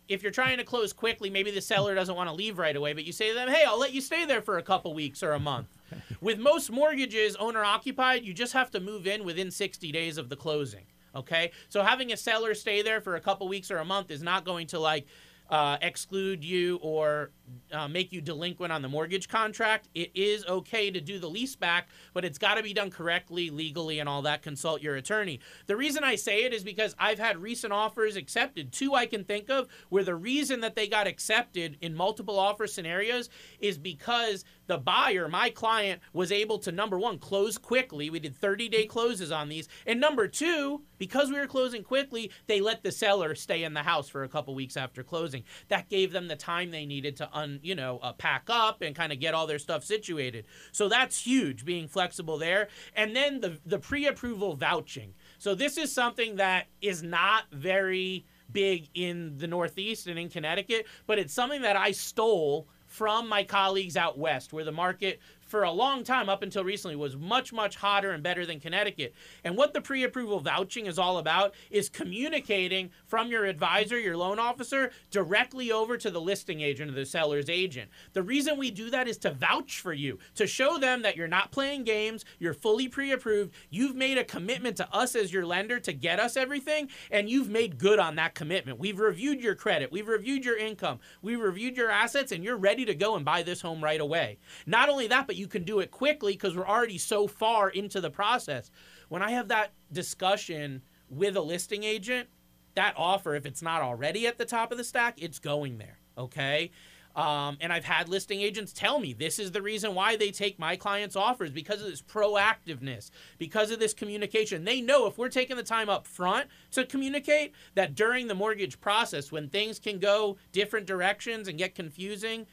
if 0.07 0.21
you're 0.21 0.31
trying 0.31 0.57
to 0.57 0.63
close 0.63 0.93
quickly, 0.93 1.29
maybe 1.29 1.51
the 1.51 1.61
seller 1.61 1.95
doesn't 1.95 2.15
want 2.15 2.29
to 2.29 2.35
leave 2.35 2.57
right 2.57 2.75
away, 2.75 2.93
but 2.93 3.05
you 3.05 3.11
say 3.11 3.29
to 3.29 3.33
them, 3.33 3.49
"Hey, 3.49 3.63
I'll 3.65 3.79
let 3.79 3.93
you 3.93 4.01
stay 4.01 4.25
there 4.25 4.41
for 4.41 4.57
a 4.57 4.63
couple 4.63 4.93
weeks 4.93 5.23
or 5.23 5.31
a 5.31 5.39
month." 5.39 5.67
With 6.21 6.39
most 6.39 6.71
mortgages 6.71 7.35
owner 7.37 7.63
occupied, 7.63 8.23
you 8.23 8.33
just 8.33 8.53
have 8.53 8.71
to 8.71 8.79
move 8.79 9.07
in 9.07 9.23
within 9.23 9.51
60 9.51 9.91
days 9.91 10.17
of 10.17 10.29
the 10.29 10.35
closing. 10.35 10.85
Okay? 11.15 11.51
So 11.69 11.83
having 11.83 12.11
a 12.11 12.17
seller 12.17 12.53
stay 12.53 12.81
there 12.81 13.01
for 13.01 13.15
a 13.15 13.19
couple 13.19 13.47
weeks 13.47 13.69
or 13.69 13.77
a 13.77 13.85
month 13.85 14.09
is 14.09 14.23
not 14.23 14.45
going 14.45 14.67
to 14.67 14.79
like 14.79 15.05
uh, 15.49 15.77
exclude 15.81 16.43
you 16.43 16.79
or 16.81 17.31
uh, 17.71 17.87
make 17.87 18.11
you 18.11 18.21
delinquent 18.21 18.71
on 18.71 18.81
the 18.81 18.89
mortgage 18.89 19.27
contract. 19.27 19.89
It 19.93 20.11
is 20.13 20.45
okay 20.45 20.91
to 20.91 21.01
do 21.01 21.19
the 21.19 21.29
lease 21.29 21.55
back, 21.55 21.89
but 22.13 22.23
it's 22.23 22.37
got 22.37 22.55
to 22.55 22.63
be 22.63 22.73
done 22.73 22.89
correctly, 22.89 23.49
legally, 23.49 23.99
and 23.99 24.07
all 24.07 24.21
that. 24.23 24.41
Consult 24.41 24.81
your 24.81 24.95
attorney. 24.95 25.39
The 25.65 25.75
reason 25.75 26.03
I 26.03 26.15
say 26.15 26.43
it 26.43 26.53
is 26.53 26.63
because 26.63 26.95
I've 26.99 27.19
had 27.19 27.37
recent 27.37 27.73
offers 27.73 28.15
accepted, 28.15 28.71
two 28.71 28.93
I 28.93 29.05
can 29.05 29.23
think 29.23 29.49
of, 29.49 29.67
where 29.89 30.03
the 30.03 30.15
reason 30.15 30.61
that 30.61 30.75
they 30.75 30.87
got 30.87 31.07
accepted 31.07 31.77
in 31.81 31.95
multiple 31.95 32.39
offer 32.39 32.67
scenarios 32.67 33.29
is 33.59 33.77
because 33.77 34.45
the 34.67 34.77
buyer, 34.77 35.27
my 35.27 35.49
client, 35.49 36.01
was 36.13 36.31
able 36.31 36.57
to 36.59 36.71
number 36.71 36.97
one, 36.97 37.17
close 37.19 37.57
quickly. 37.57 38.09
We 38.09 38.19
did 38.19 38.35
30 38.35 38.69
day 38.69 38.85
closes 38.85 39.31
on 39.31 39.49
these. 39.49 39.67
And 39.85 39.99
number 39.99 40.27
two, 40.27 40.83
because 40.97 41.29
we 41.29 41.39
were 41.39 41.47
closing 41.47 41.83
quickly, 41.83 42.31
they 42.47 42.61
let 42.61 42.83
the 42.83 42.91
seller 42.91 43.35
stay 43.35 43.63
in 43.63 43.73
the 43.73 43.83
house 43.83 44.07
for 44.07 44.23
a 44.23 44.29
couple 44.29 44.55
weeks 44.55 44.77
after 44.77 45.03
closing. 45.03 45.43
That 45.67 45.89
gave 45.89 46.11
them 46.11 46.27
the 46.27 46.35
time 46.35 46.71
they 46.71 46.85
needed 46.85 47.17
to 47.17 47.29
you 47.61 47.75
know, 47.75 47.99
uh, 48.01 48.13
pack 48.13 48.43
up 48.49 48.81
and 48.81 48.95
kind 48.95 49.11
of 49.11 49.19
get 49.19 49.33
all 49.33 49.47
their 49.47 49.59
stuff 49.59 49.83
situated. 49.83 50.45
So 50.71 50.89
that's 50.89 51.25
huge, 51.25 51.65
being 51.65 51.87
flexible 51.87 52.37
there. 52.37 52.67
And 52.95 53.15
then 53.15 53.41
the 53.41 53.59
the 53.65 53.79
pre-approval 53.79 54.55
vouching. 54.55 55.13
So 55.37 55.55
this 55.55 55.77
is 55.77 55.91
something 55.91 56.37
that 56.37 56.67
is 56.81 57.03
not 57.03 57.43
very 57.51 58.25
big 58.51 58.89
in 58.93 59.37
the 59.37 59.47
Northeast 59.47 60.07
and 60.07 60.19
in 60.19 60.29
Connecticut, 60.29 60.85
but 61.07 61.19
it's 61.19 61.33
something 61.33 61.61
that 61.63 61.75
I 61.75 61.91
stole 61.91 62.67
from 62.85 63.27
my 63.27 63.43
colleagues 63.43 63.97
out 63.97 64.19
west, 64.19 64.53
where 64.53 64.63
the 64.63 64.71
market 64.71 65.19
for 65.53 65.61
a 65.61 65.71
long 65.71 66.03
time 66.03 66.29
up 66.29 66.41
until 66.41 66.63
recently 66.63 66.95
was 66.95 67.15
much 67.15 67.53
much 67.53 67.75
hotter 67.75 68.09
and 68.09 68.23
better 68.23 68.43
than 68.43 68.59
Connecticut. 68.59 69.13
And 69.43 69.55
what 69.55 69.71
the 69.71 69.81
pre-approval 69.81 70.39
vouching 70.39 70.87
is 70.87 70.97
all 70.97 71.19
about 71.19 71.53
is 71.69 71.89
communicating 71.89 72.89
from 73.05 73.27
your 73.27 73.45
advisor, 73.45 73.99
your 73.99 74.17
loan 74.17 74.39
officer, 74.39 74.89
directly 75.11 75.71
over 75.71 75.95
to 75.95 76.09
the 76.09 76.19
listing 76.19 76.61
agent 76.61 76.89
or 76.89 76.95
the 76.95 77.05
seller's 77.05 77.49
agent. 77.49 77.91
The 78.13 78.23
reason 78.23 78.57
we 78.57 78.71
do 78.71 78.89
that 78.89 79.07
is 79.07 79.19
to 79.19 79.31
vouch 79.31 79.79
for 79.79 79.93
you, 79.93 80.17
to 80.33 80.47
show 80.47 80.79
them 80.79 81.03
that 81.03 81.15
you're 81.15 81.27
not 81.27 81.51
playing 81.51 81.83
games, 81.83 82.25
you're 82.39 82.55
fully 82.55 82.87
pre-approved, 82.87 83.53
you've 83.69 83.95
made 83.95 84.17
a 84.17 84.23
commitment 84.23 84.75
to 84.77 84.91
us 84.91 85.15
as 85.15 85.31
your 85.31 85.45
lender 85.45 85.79
to 85.81 85.93
get 85.93 86.19
us 86.19 86.35
everything, 86.35 86.89
and 87.11 87.29
you've 87.29 87.49
made 87.49 87.77
good 87.77 87.99
on 87.99 88.15
that 88.15 88.33
commitment. 88.33 88.79
We've 88.79 88.99
reviewed 88.99 89.39
your 89.39 89.53
credit, 89.53 89.91
we've 89.91 90.07
reviewed 90.07 90.45
your 90.45 90.57
income, 90.57 90.97
we've 91.21 91.39
reviewed 91.39 91.77
your 91.77 91.91
assets, 91.91 92.31
and 92.31 92.43
you're 92.43 92.57
ready 92.57 92.85
to 92.85 92.95
go 92.95 93.15
and 93.15 93.23
buy 93.23 93.43
this 93.43 93.61
home 93.61 93.83
right 93.83 94.01
away. 94.01 94.39
Not 94.65 94.89
only 94.89 95.05
that, 95.05 95.27
but 95.27 95.35
you 95.35 95.42
can 95.47 95.63
do 95.63 95.79
it 95.79 95.91
quickly 95.91 96.33
because 96.33 96.55
we're 96.55 96.67
already 96.67 96.97
so 96.97 97.27
far 97.27 97.69
into 97.69 98.01
the 98.01 98.09
process. 98.09 98.71
When 99.09 99.21
I 99.21 99.31
have 99.31 99.47
that 99.49 99.73
discussion 99.91 100.81
with 101.09 101.35
a 101.35 101.41
listing 101.41 101.83
agent, 101.83 102.29
that 102.75 102.95
offer, 102.97 103.35
if 103.35 103.45
it's 103.45 103.61
not 103.61 103.81
already 103.81 104.27
at 104.27 104.37
the 104.37 104.45
top 104.45 104.71
of 104.71 104.77
the 104.77 104.83
stack, 104.83 105.21
it's 105.21 105.39
going 105.39 105.77
there. 105.77 105.99
Okay. 106.17 106.71
Um, 107.15 107.57
and 107.61 107.71
I've 107.71 107.85
had 107.85 108.09
listing 108.09 108.41
agents 108.41 108.73
tell 108.73 108.97
me 108.97 109.13
this 109.13 109.37
is 109.37 109.51
the 109.51 109.61
reason 109.61 109.93
why 109.93 110.15
they 110.15 110.31
take 110.31 110.57
my 110.57 110.75
clients' 110.75 111.15
offers 111.15 111.51
because 111.51 111.79
of 111.79 111.87
this 111.87 112.01
proactiveness, 112.01 113.11
because 113.37 113.69
of 113.69 113.79
this 113.79 113.93
communication. 113.93 114.65
They 114.65 114.81
know 114.81 115.05
if 115.05 115.19
we're 115.19 115.29
taking 115.29 115.55
the 115.55 115.63
time 115.63 115.89
up 115.89 116.07
front 116.07 116.47
to 116.71 116.85
communicate 116.85 117.53
that 117.75 117.93
during 117.93 118.27
the 118.27 118.33
mortgage 118.33 118.81
process, 118.81 119.31
when 119.31 119.49
things 119.49 119.77
can 119.77 119.99
go 119.99 120.37
different 120.51 120.87
directions 120.87 121.47
and 121.47 121.57
get 121.57 121.75
confusing, 121.75 122.47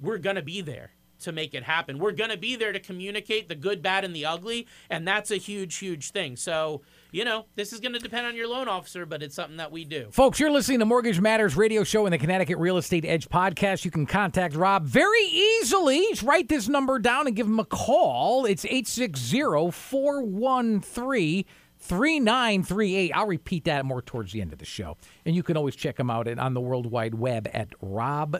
we're 0.00 0.18
going 0.18 0.36
to 0.36 0.42
be 0.42 0.62
there 0.62 0.92
to 1.24 1.32
make 1.32 1.54
it 1.54 1.64
happen. 1.64 1.98
We're 1.98 2.12
going 2.12 2.30
to 2.30 2.36
be 2.36 2.56
there 2.56 2.72
to 2.72 2.80
communicate 2.80 3.48
the 3.48 3.54
good, 3.54 3.82
bad, 3.82 4.04
and 4.04 4.14
the 4.14 4.24
ugly. 4.24 4.66
And 4.88 5.06
that's 5.06 5.30
a 5.30 5.36
huge, 5.36 5.76
huge 5.76 6.10
thing. 6.10 6.36
So, 6.36 6.82
you 7.10 7.24
know, 7.24 7.46
this 7.56 7.72
is 7.72 7.80
going 7.80 7.92
to 7.92 7.98
depend 7.98 8.26
on 8.26 8.36
your 8.36 8.48
loan 8.48 8.68
officer, 8.68 9.06
but 9.06 9.22
it's 9.22 9.34
something 9.34 9.56
that 9.56 9.72
we 9.72 9.84
do. 9.84 10.08
Folks, 10.10 10.40
you're 10.40 10.50
listening 10.50 10.78
to 10.78 10.84
Mortgage 10.84 11.20
Matters 11.20 11.56
radio 11.56 11.84
show 11.84 12.06
and 12.06 12.12
the 12.12 12.18
Connecticut 12.18 12.58
Real 12.58 12.76
Estate 12.76 13.04
Edge 13.04 13.28
podcast. 13.28 13.84
You 13.84 13.90
can 13.90 14.06
contact 14.06 14.54
Rob 14.54 14.84
very 14.84 15.24
easily. 15.24 16.06
Just 16.10 16.22
write 16.22 16.48
this 16.48 16.68
number 16.68 16.98
down 16.98 17.26
and 17.26 17.34
give 17.36 17.46
him 17.46 17.58
a 17.58 17.64
call. 17.64 18.46
It's 18.46 18.64
860 18.64 19.70
413 19.70 21.44
3938. 21.84 23.12
I'll 23.14 23.26
repeat 23.26 23.64
that 23.64 23.84
more 23.84 24.00
towards 24.00 24.32
the 24.32 24.40
end 24.40 24.54
of 24.54 24.58
the 24.58 24.64
show. 24.64 24.96
And 25.26 25.36
you 25.36 25.42
can 25.42 25.58
always 25.58 25.76
check 25.76 26.00
him 26.00 26.08
out 26.08 26.26
at, 26.26 26.38
on 26.38 26.54
the 26.54 26.60
World 26.60 26.86
Wide 26.86 27.14
Web 27.14 27.46
at 27.52 27.78
robgw.com. 27.80 28.38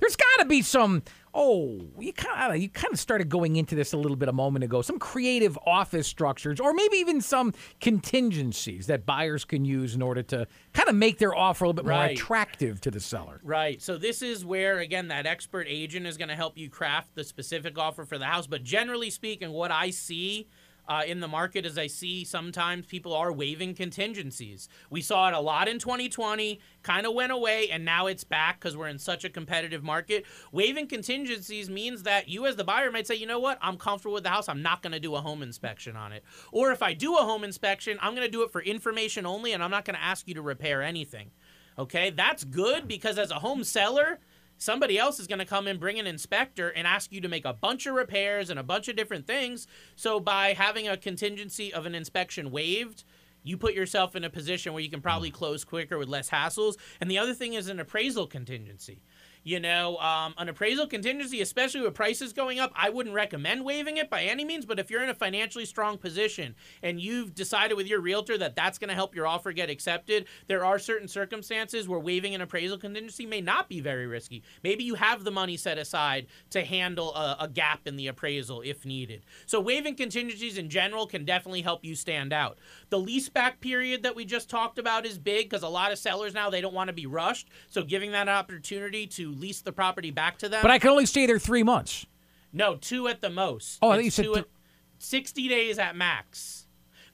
There's 0.00 0.16
got 0.16 0.38
to 0.38 0.44
be 0.44 0.62
some, 0.62 1.02
oh, 1.34 1.80
you 1.98 2.12
kind 2.12 2.54
of 2.54 2.62
you 2.62 2.68
kind 2.68 2.92
of 2.92 3.00
started 3.00 3.28
going 3.28 3.56
into 3.56 3.74
this 3.74 3.92
a 3.92 3.96
little 3.96 4.16
bit 4.16 4.28
a 4.28 4.32
moment 4.32 4.64
ago, 4.64 4.82
some 4.82 5.00
creative 5.00 5.58
office 5.66 6.06
structures 6.06 6.60
or 6.60 6.72
maybe 6.72 6.96
even 6.98 7.20
some 7.20 7.52
contingencies 7.80 8.86
that 8.86 9.04
buyers 9.04 9.44
can 9.44 9.64
use 9.64 9.96
in 9.96 10.02
order 10.02 10.22
to 10.22 10.46
kind 10.74 10.88
of 10.88 10.94
make 10.94 11.18
their 11.18 11.34
offer 11.34 11.64
a 11.64 11.68
little 11.68 11.82
bit 11.82 11.90
more 11.90 12.04
attractive 12.04 12.80
to 12.82 12.90
the 12.92 13.00
seller. 13.00 13.40
Right. 13.42 13.82
So 13.82 13.98
this 13.98 14.22
is 14.22 14.44
where 14.44 14.78
again 14.78 15.08
that 15.08 15.26
expert 15.26 15.66
agent 15.68 16.06
is 16.06 16.16
going 16.16 16.28
to 16.28 16.36
help 16.36 16.56
you 16.56 16.70
craft 16.70 17.16
the 17.16 17.24
specific 17.24 17.76
offer 17.78 18.04
for 18.04 18.16
the 18.16 18.26
house. 18.26 18.46
But 18.46 18.62
generally 18.62 19.10
speaking, 19.10 19.50
what 19.50 19.72
I 19.72 19.90
see 19.90 20.46
uh, 20.88 21.02
in 21.06 21.20
the 21.20 21.28
market 21.28 21.64
as 21.64 21.78
I 21.78 21.86
see 21.86 22.24
sometimes 22.24 22.86
people 22.86 23.14
are 23.14 23.32
waiving 23.32 23.74
contingencies. 23.74 24.68
We 24.90 25.00
saw 25.00 25.28
it 25.28 25.34
a 25.34 25.40
lot 25.40 25.68
in 25.68 25.78
2020, 25.78 26.60
kind 26.82 27.06
of 27.06 27.14
went 27.14 27.32
away, 27.32 27.70
and 27.70 27.84
now 27.84 28.06
it's 28.06 28.24
back 28.24 28.60
because 28.60 28.76
we're 28.76 28.88
in 28.88 28.98
such 28.98 29.24
a 29.24 29.30
competitive 29.30 29.82
market. 29.82 30.24
Waiving 30.52 30.86
contingencies 30.86 31.70
means 31.70 32.02
that 32.02 32.28
you, 32.28 32.46
as 32.46 32.56
the 32.56 32.64
buyer, 32.64 32.90
might 32.90 33.06
say, 33.06 33.14
you 33.14 33.26
know 33.26 33.38
what, 33.38 33.58
I'm 33.62 33.76
comfortable 33.76 34.14
with 34.14 34.24
the 34.24 34.30
house. 34.30 34.48
I'm 34.48 34.62
not 34.62 34.82
going 34.82 34.92
to 34.92 35.00
do 35.00 35.14
a 35.14 35.20
home 35.20 35.42
inspection 35.42 35.96
on 35.96 36.12
it. 36.12 36.24
Or 36.52 36.70
if 36.70 36.82
I 36.82 36.92
do 36.92 37.16
a 37.16 37.22
home 37.22 37.44
inspection, 37.44 37.98
I'm 38.00 38.14
going 38.14 38.26
to 38.26 38.30
do 38.30 38.42
it 38.42 38.50
for 38.50 38.62
information 38.62 39.26
only, 39.26 39.52
and 39.52 39.62
I'm 39.62 39.70
not 39.70 39.84
going 39.84 39.96
to 39.96 40.02
ask 40.02 40.28
you 40.28 40.34
to 40.34 40.42
repair 40.42 40.82
anything. 40.82 41.30
Okay, 41.78 42.10
that's 42.10 42.44
good 42.44 42.86
because 42.86 43.18
as 43.18 43.30
a 43.30 43.40
home 43.40 43.64
seller, 43.64 44.20
somebody 44.58 44.98
else 44.98 45.18
is 45.20 45.26
going 45.26 45.38
to 45.38 45.44
come 45.44 45.66
and 45.66 45.80
bring 45.80 45.98
an 45.98 46.06
inspector 46.06 46.68
and 46.68 46.86
ask 46.86 47.12
you 47.12 47.20
to 47.20 47.28
make 47.28 47.44
a 47.44 47.52
bunch 47.52 47.86
of 47.86 47.94
repairs 47.94 48.50
and 48.50 48.58
a 48.58 48.64
bunch 48.64 48.88
of 48.88 48.96
different 48.96 49.26
things. 49.26 49.66
So 49.96 50.20
by 50.20 50.54
having 50.54 50.88
a 50.88 50.96
contingency 50.96 51.72
of 51.72 51.86
an 51.86 51.94
inspection 51.94 52.50
waived, 52.50 53.04
you 53.44 53.56
put 53.56 53.74
yourself 53.74 54.16
in 54.16 54.24
a 54.24 54.30
position 54.30 54.72
where 54.72 54.82
you 54.82 54.90
can 54.90 55.00
probably 55.00 55.30
close 55.30 55.62
quicker 55.64 55.98
with 55.98 56.08
less 56.08 56.28
hassles. 56.30 56.74
And 57.00 57.08
the 57.08 57.18
other 57.18 57.34
thing 57.34 57.54
is 57.54 57.68
an 57.68 57.78
appraisal 57.78 58.26
contingency. 58.26 59.02
You 59.46 59.60
know, 59.60 59.98
um, 59.98 60.32
an 60.38 60.48
appraisal 60.48 60.86
contingency, 60.86 61.42
especially 61.42 61.82
with 61.82 61.92
prices 61.92 62.32
going 62.32 62.58
up, 62.58 62.72
I 62.74 62.88
wouldn't 62.88 63.14
recommend 63.14 63.62
waiving 63.62 63.98
it 63.98 64.08
by 64.08 64.22
any 64.22 64.42
means. 64.42 64.64
But 64.64 64.78
if 64.78 64.90
you're 64.90 65.04
in 65.04 65.10
a 65.10 65.14
financially 65.14 65.66
strong 65.66 65.98
position 65.98 66.54
and 66.82 66.98
you've 66.98 67.34
decided 67.34 67.74
with 67.76 67.86
your 67.86 68.00
realtor 68.00 68.38
that 68.38 68.56
that's 68.56 68.78
going 68.78 68.88
to 68.88 68.94
help 68.94 69.14
your 69.14 69.26
offer 69.26 69.52
get 69.52 69.68
accepted, 69.68 70.28
there 70.46 70.64
are 70.64 70.78
certain 70.78 71.08
circumstances 71.08 71.86
where 71.86 72.00
waiving 72.00 72.34
an 72.34 72.40
appraisal 72.40 72.78
contingency 72.78 73.26
may 73.26 73.42
not 73.42 73.68
be 73.68 73.80
very 73.80 74.06
risky. 74.06 74.42
Maybe 74.62 74.82
you 74.82 74.94
have 74.94 75.24
the 75.24 75.30
money 75.30 75.58
set 75.58 75.76
aside 75.76 76.26
to 76.48 76.64
handle 76.64 77.14
a, 77.14 77.36
a 77.40 77.48
gap 77.48 77.86
in 77.86 77.96
the 77.96 78.06
appraisal 78.06 78.62
if 78.62 78.86
needed. 78.86 79.26
So 79.44 79.60
waiving 79.60 79.94
contingencies 79.94 80.56
in 80.56 80.70
general 80.70 81.06
can 81.06 81.26
definitely 81.26 81.60
help 81.60 81.84
you 81.84 81.94
stand 81.94 82.32
out. 82.32 82.60
The 82.88 82.98
lease 82.98 83.28
back 83.34 83.60
period 83.60 84.04
that 84.04 84.16
we 84.16 84.24
just 84.24 84.48
talked 84.48 84.78
about 84.78 85.04
is 85.04 85.18
big 85.18 85.50
because 85.50 85.62
a 85.62 85.68
lot 85.68 85.92
of 85.92 85.98
sellers 85.98 86.32
now 86.32 86.48
they 86.48 86.60
don't 86.60 86.72
want 86.74 86.88
to 86.88 86.94
be 86.94 87.06
rushed. 87.06 87.48
So 87.68 87.82
giving 87.82 88.12
that 88.12 88.28
opportunity 88.28 89.06
to 89.08 89.32
lease 89.32 89.60
the 89.60 89.72
property 89.72 90.10
back 90.10 90.38
to 90.38 90.48
them. 90.48 90.62
But 90.62 90.70
I 90.70 90.78
can 90.78 90.90
only 90.90 91.06
stay 91.06 91.26
there 91.26 91.38
three 91.38 91.62
months. 91.62 92.06
No, 92.52 92.76
two 92.76 93.08
at 93.08 93.20
the 93.20 93.30
most. 93.30 93.78
Oh, 93.82 93.88
I 93.90 93.94
thought 93.94 93.98
It's 93.98 94.04
you 94.04 94.10
said 94.10 94.22
two 94.24 94.34
th- 94.34 94.44
at- 94.44 94.50
60 94.98 95.48
days 95.48 95.78
at 95.78 95.96
max. 95.96 96.66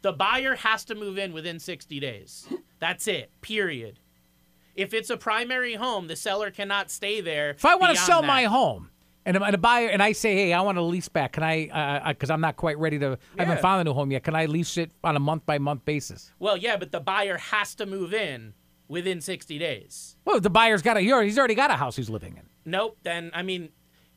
The 0.03 0.13
buyer 0.13 0.55
has 0.55 0.85
to 0.87 0.95
move 0.95 1.19
in 1.19 1.33
within 1.33 1.59
60 1.59 1.99
days. 1.99 2.47
That's 2.79 3.09
it, 3.09 3.31
period. 3.41 3.99
If 4.75 4.95
it's 4.95 5.11
a 5.11 5.17
primary 5.17 5.75
home, 5.75 6.07
the 6.07 6.17
seller 6.17 6.51
cannot 6.51 6.91
stay 6.91 7.21
there. 7.21 7.51
If 7.51 7.65
I 7.65 7.75
want 7.75 7.97
to 7.97 8.03
sell 8.03 8.23
that. 8.23 8.27
my 8.27 8.45
home 8.45 8.91
and 9.31 9.37
I'm- 9.39 9.43
and 9.47 9.55
a 9.55 9.59
buyer 9.59 9.89
and 9.89 10.03
I 10.03 10.13
say, 10.13 10.35
hey, 10.35 10.53
I 10.53 10.61
want 10.61 10.77
to 10.77 10.83
lease 10.83 11.09
back, 11.09 11.33
can 11.33 11.43
I? 11.43 11.69
Uh, 11.69 11.75
uh, 11.75 11.79
uh, 12.05 12.09
because 12.13 12.31
I'm 12.31 12.41
not 12.41 12.57
quite 12.57 12.79
ready 12.79 12.99
to. 12.99 13.19
I 13.39 13.43
haven't 13.43 13.57
Yeah. 13.57 13.63
found 13.63 13.81
a 13.81 13.85
new 13.85 13.95
home 13.95 14.11
yet. 14.11 14.23
Can 14.25 14.35
I 14.35 14.47
lease 14.47 14.77
it 14.77 14.91
on 15.05 15.17
a 15.17 15.21
month 15.21 15.47
by 15.47 15.59
month 15.59 15.85
basis? 15.85 16.33
Well, 16.39 16.57
yeah, 16.57 16.77
but 16.77 16.93
the 16.93 17.01
buyer 17.01 17.37
has 17.39 17.75
to 17.77 17.87
move 17.87 18.13
in 18.13 18.55
within 18.89 19.21
60 19.21 19.59
days. 19.59 20.17
Well, 20.25 20.41
the 20.41 20.51
buyer's 20.51 20.83
got 20.83 20.97
a. 20.97 21.01
he 21.01 21.13
already- 21.13 21.29
He's 21.29 21.39
already 21.39 21.55
got 21.55 21.71
a 21.71 21.77
house 21.77 21.97
he's 21.97 22.11
living 22.11 22.37
in. 22.37 22.45
Nope. 22.65 22.99
Then, 23.03 23.31
I 23.35 23.43
mean, 23.43 23.71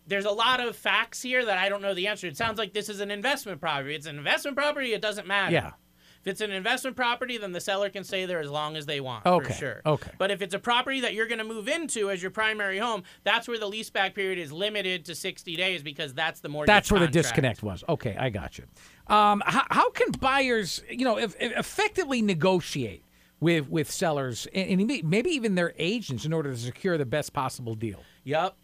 there's 0.08 0.26
a 0.26 0.32
lot 0.32 0.60
of 0.60 0.76
facts 0.76 1.21
here 1.21 1.45
that 1.45 1.58
I 1.58 1.69
don't 1.69 1.82
know 1.82 1.93
the 1.93 2.08
answer. 2.08 2.28
It 2.28 2.36
sounds 2.36 2.58
like 2.58 2.73
this 2.73 2.89
is 2.89 2.99
an 2.99 3.10
investment 3.12 3.62
property. 3.62 3.95
It's 3.95 4.06
an 4.08 4.17
investment 4.17 4.58
property, 4.58 4.93
it 4.93 5.02
doesn't 5.02 5.28
matter. 5.28 5.54
Yeah. 5.54 5.71
If 6.23 6.27
it's 6.31 6.41
an 6.41 6.51
investment 6.51 6.95
property, 6.95 7.38
then 7.38 7.51
the 7.51 7.59
seller 7.59 7.89
can 7.89 8.05
stay 8.05 8.25
there 8.25 8.39
as 8.39 8.49
long 8.49 8.77
as 8.77 8.86
they 8.86 9.01
want, 9.01 9.25
Okay, 9.25 9.51
for 9.51 9.53
sure. 9.53 9.81
okay. 9.86 10.12
But 10.17 10.31
if 10.31 10.41
it's 10.41 10.53
a 10.53 10.59
property 10.59 11.01
that 11.01 11.13
you're 11.13 11.27
going 11.27 11.39
to 11.39 11.43
move 11.43 11.67
into 11.67 12.09
as 12.09 12.21
your 12.21 12.31
primary 12.31 12.77
home, 12.77 13.03
that's 13.25 13.45
where 13.45 13.59
the 13.59 13.69
leaseback 13.69 14.15
period 14.15 14.39
is 14.39 14.49
limited 14.49 15.03
to 15.05 15.15
60 15.15 15.53
days 15.57 15.83
because 15.83 16.13
that's 16.13 16.39
the 16.39 16.47
mortgage 16.47 16.67
That's 16.67 16.89
where 16.89 17.01
the 17.01 17.09
disconnect 17.09 17.62
was. 17.62 17.83
Okay, 17.89 18.15
I 18.17 18.29
got 18.29 18.57
you. 18.57 18.63
Um, 19.07 19.43
how, 19.45 19.65
how 19.69 19.89
can 19.91 20.12
buyers, 20.12 20.81
you 20.89 21.03
know, 21.03 21.17
if, 21.17 21.36
if 21.41 21.51
effectively 21.57 22.21
negotiate 22.21 23.03
with 23.41 23.67
with 23.67 23.91
sellers 23.91 24.47
and, 24.53 24.79
and 24.79 25.03
maybe 25.03 25.29
even 25.31 25.55
their 25.55 25.73
agents 25.77 26.23
in 26.23 26.31
order 26.31 26.51
to 26.51 26.57
secure 26.57 26.97
the 26.97 27.05
best 27.05 27.33
possible 27.33 27.75
deal? 27.75 27.99
Yep. 28.23 28.55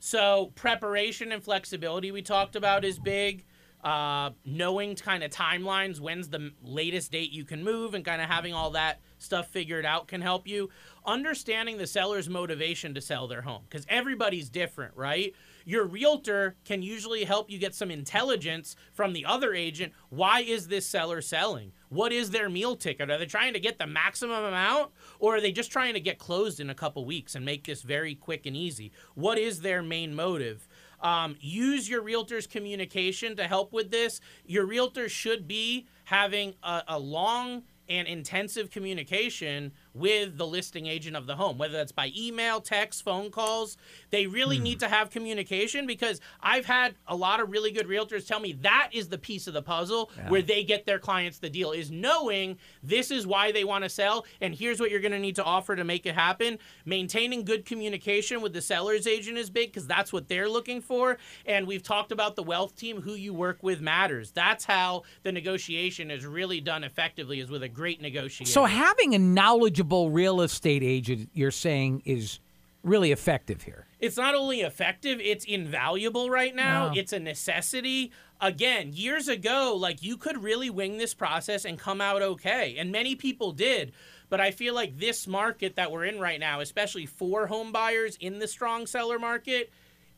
So 0.00 0.52
preparation 0.54 1.32
and 1.32 1.42
flexibility 1.42 2.12
we 2.12 2.20
talked 2.20 2.56
about 2.56 2.84
is 2.84 2.98
big. 2.98 3.46
Uh, 3.86 4.30
knowing 4.44 4.96
kind 4.96 5.22
of 5.22 5.30
timelines, 5.30 6.00
when's 6.00 6.28
the 6.28 6.50
latest 6.60 7.12
date 7.12 7.30
you 7.30 7.44
can 7.44 7.62
move, 7.62 7.94
and 7.94 8.04
kind 8.04 8.20
of 8.20 8.28
having 8.28 8.52
all 8.52 8.70
that 8.70 9.00
stuff 9.18 9.46
figured 9.46 9.86
out 9.86 10.08
can 10.08 10.20
help 10.20 10.48
you. 10.48 10.68
Understanding 11.04 11.78
the 11.78 11.86
seller's 11.86 12.28
motivation 12.28 12.94
to 12.94 13.00
sell 13.00 13.28
their 13.28 13.42
home, 13.42 13.62
because 13.70 13.86
everybody's 13.88 14.50
different, 14.50 14.92
right? 14.96 15.32
Your 15.64 15.84
realtor 15.84 16.56
can 16.64 16.82
usually 16.82 17.22
help 17.22 17.48
you 17.48 17.58
get 17.58 17.76
some 17.76 17.92
intelligence 17.92 18.74
from 18.92 19.12
the 19.12 19.24
other 19.24 19.54
agent. 19.54 19.92
Why 20.10 20.40
is 20.40 20.66
this 20.66 20.84
seller 20.84 21.20
selling? 21.20 21.70
What 21.88 22.12
is 22.12 22.30
their 22.30 22.48
meal 22.48 22.74
ticket? 22.74 23.10
Are 23.10 23.18
they 23.18 23.26
trying 23.26 23.52
to 23.52 23.60
get 23.60 23.78
the 23.78 23.86
maximum 23.86 24.44
amount 24.44 24.92
or 25.20 25.36
are 25.36 25.40
they 25.40 25.52
just 25.52 25.70
trying 25.70 25.94
to 25.94 26.00
get 26.00 26.18
closed 26.18 26.58
in 26.58 26.70
a 26.70 26.74
couple 26.74 27.04
weeks 27.04 27.34
and 27.34 27.44
make 27.44 27.64
this 27.64 27.82
very 27.82 28.14
quick 28.14 28.46
and 28.46 28.56
easy? 28.56 28.92
What 29.14 29.38
is 29.38 29.60
their 29.60 29.82
main 29.82 30.14
motive? 30.14 30.68
Um, 31.00 31.36
use 31.40 31.88
your 31.88 32.02
realtor's 32.02 32.46
communication 32.46 33.36
to 33.36 33.44
help 33.44 33.72
with 33.72 33.90
this. 33.90 34.20
Your 34.46 34.64
realtor 34.66 35.08
should 35.08 35.46
be 35.46 35.86
having 36.04 36.54
a, 36.62 36.82
a 36.88 36.98
long 36.98 37.62
and 37.88 38.08
intensive 38.08 38.70
communication 38.70 39.72
with 39.96 40.36
the 40.36 40.46
listing 40.46 40.86
agent 40.86 41.16
of 41.16 41.26
the 41.26 41.36
home, 41.36 41.58
whether 41.58 41.74
that's 41.74 41.92
by 41.92 42.12
email, 42.16 42.60
text, 42.60 43.02
phone 43.02 43.30
calls. 43.30 43.76
They 44.10 44.26
really 44.26 44.58
hmm. 44.58 44.64
need 44.64 44.80
to 44.80 44.88
have 44.88 45.10
communication 45.10 45.86
because 45.86 46.20
I've 46.40 46.66
had 46.66 46.94
a 47.06 47.16
lot 47.16 47.40
of 47.40 47.50
really 47.50 47.70
good 47.70 47.86
realtors 47.86 48.26
tell 48.26 48.40
me 48.40 48.52
that 48.62 48.90
is 48.92 49.08
the 49.08 49.18
piece 49.18 49.46
of 49.46 49.54
the 49.54 49.62
puzzle 49.62 50.10
where 50.28 50.42
they 50.42 50.64
get 50.64 50.86
their 50.86 50.98
clients 50.98 51.38
the 51.38 51.50
deal 51.50 51.72
is 51.72 51.90
knowing 51.90 52.58
this 52.82 53.10
is 53.10 53.26
why 53.26 53.52
they 53.52 53.64
want 53.64 53.84
to 53.84 53.90
sell 53.90 54.26
and 54.40 54.54
here's 54.54 54.80
what 54.80 54.90
you're 54.90 55.00
going 55.00 55.12
to 55.12 55.18
need 55.18 55.36
to 55.36 55.44
offer 55.44 55.74
to 55.76 55.84
make 55.84 56.06
it 56.06 56.14
happen. 56.14 56.58
Maintaining 56.84 57.44
good 57.44 57.64
communication 57.64 58.40
with 58.40 58.52
the 58.52 58.60
seller's 58.60 59.06
agent 59.06 59.38
is 59.38 59.50
big 59.50 59.70
because 59.70 59.86
that's 59.86 60.12
what 60.12 60.28
they're 60.28 60.48
looking 60.48 60.80
for. 60.80 61.18
And 61.46 61.66
we've 61.66 61.82
talked 61.82 62.12
about 62.12 62.36
the 62.36 62.42
wealth 62.42 62.76
team, 62.76 63.00
who 63.00 63.14
you 63.14 63.32
work 63.32 63.62
with 63.62 63.80
matters. 63.80 64.32
That's 64.32 64.64
how 64.64 65.02
the 65.22 65.32
negotiation 65.32 66.10
is 66.10 66.26
really 66.26 66.60
done 66.60 66.84
effectively 66.84 67.40
is 67.40 67.50
with 67.50 67.62
a 67.62 67.68
great 67.68 68.00
negotiator. 68.00 68.50
So 68.50 68.64
having 68.64 69.14
a 69.14 69.18
knowledgeable 69.18 69.85
real 70.10 70.40
estate 70.40 70.82
agent, 70.82 71.30
you're 71.32 71.50
saying, 71.50 72.02
is 72.04 72.40
really 72.82 73.12
effective 73.12 73.62
here. 73.62 73.86
it's 73.98 74.16
not 74.16 74.34
only 74.34 74.60
effective, 74.60 75.20
it's 75.20 75.44
invaluable 75.44 76.30
right 76.30 76.54
now. 76.54 76.88
Wow. 76.88 76.92
It's 76.94 77.12
a 77.12 77.18
necessity. 77.18 78.12
Again, 78.40 78.90
years 78.92 79.28
ago, 79.28 79.76
like 79.78 80.02
you 80.02 80.16
could 80.16 80.42
really 80.42 80.70
wing 80.70 80.98
this 80.98 81.14
process 81.14 81.64
and 81.64 81.78
come 81.78 82.00
out 82.00 82.22
okay. 82.22 82.76
And 82.78 82.92
many 82.92 83.16
people 83.16 83.52
did. 83.52 83.92
But 84.28 84.40
I 84.40 84.50
feel 84.50 84.74
like 84.74 84.98
this 84.98 85.26
market 85.26 85.76
that 85.76 85.90
we're 85.90 86.04
in 86.04 86.20
right 86.20 86.38
now, 86.38 86.60
especially 86.60 87.06
for 87.06 87.46
home 87.46 87.72
buyers 87.72 88.16
in 88.20 88.38
the 88.38 88.48
strong 88.48 88.86
seller 88.86 89.18
market, 89.18 89.70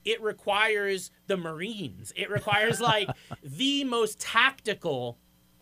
it 0.04 0.22
requires 0.22 1.10
the 1.26 1.36
Marines. 1.36 2.12
It 2.16 2.30
requires 2.30 2.80
like 2.80 3.08
the 3.42 3.84
most 3.84 4.18
tactical 4.18 5.18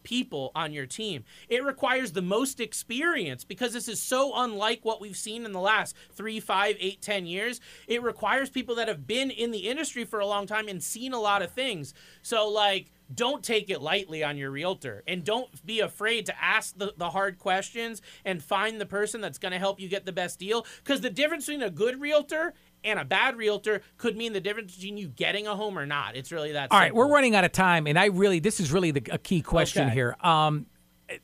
people 0.06 0.52
on 0.54 0.72
your 0.72 0.86
team. 0.86 1.24
It 1.48 1.64
requires 1.64 2.12
the 2.12 2.22
most 2.22 2.60
experience 2.60 3.42
because 3.42 3.72
this 3.72 3.88
is 3.88 4.00
so 4.00 4.32
unlike 4.36 4.84
what 4.84 5.00
we've 5.00 5.16
seen 5.16 5.44
in 5.44 5.50
the 5.50 5.58
last 5.58 5.96
three, 6.12 6.38
five, 6.38 6.76
eight, 6.78 7.02
ten 7.02 7.26
years. 7.26 7.60
It 7.88 8.04
requires 8.04 8.48
people 8.48 8.76
that 8.76 8.86
have 8.86 9.04
been 9.04 9.32
in 9.32 9.50
the 9.50 9.68
industry 9.68 10.04
for 10.04 10.20
a 10.20 10.26
long 10.26 10.46
time 10.46 10.68
and 10.68 10.80
seen 10.80 11.12
a 11.12 11.18
lot 11.18 11.42
of 11.42 11.50
things. 11.50 11.92
So, 12.22 12.48
like, 12.48 12.92
don't 13.12 13.42
take 13.42 13.70
it 13.70 13.80
lightly 13.80 14.22
on 14.24 14.36
your 14.36 14.50
realtor 14.50 15.02
and 15.06 15.24
don't 15.24 15.64
be 15.64 15.80
afraid 15.80 16.26
to 16.26 16.42
ask 16.42 16.76
the, 16.76 16.92
the 16.96 17.10
hard 17.10 17.38
questions 17.38 18.02
and 18.24 18.42
find 18.42 18.80
the 18.80 18.86
person 18.86 19.20
that's 19.20 19.38
going 19.38 19.52
to 19.52 19.58
help 19.58 19.80
you 19.80 19.88
get 19.88 20.06
the 20.06 20.12
best 20.12 20.38
deal 20.38 20.66
because 20.84 21.00
the 21.00 21.10
difference 21.10 21.46
between 21.46 21.62
a 21.62 21.70
good 21.70 22.00
realtor 22.00 22.54
and 22.84 22.98
a 22.98 23.04
bad 23.04 23.36
realtor 23.36 23.82
could 23.98 24.16
mean 24.16 24.32
the 24.32 24.40
difference 24.40 24.74
between 24.74 24.96
you 24.96 25.08
getting 25.08 25.46
a 25.46 25.54
home 25.56 25.78
or 25.78 25.86
not 25.86 26.16
it's 26.16 26.32
really 26.32 26.52
that 26.52 26.70
All 26.70 26.78
right, 26.78 26.94
we're 26.94 27.08
running 27.08 27.34
out 27.34 27.44
of 27.44 27.52
time, 27.52 27.86
and 27.86 27.98
I 27.98 28.06
really 28.06 28.38
this 28.38 28.60
is 28.60 28.72
really 28.72 28.90
the, 28.90 29.02
a 29.10 29.18
key 29.18 29.42
question 29.42 29.86
Okay. 29.86 29.94
here. 29.94 30.16
Um, 30.20 30.66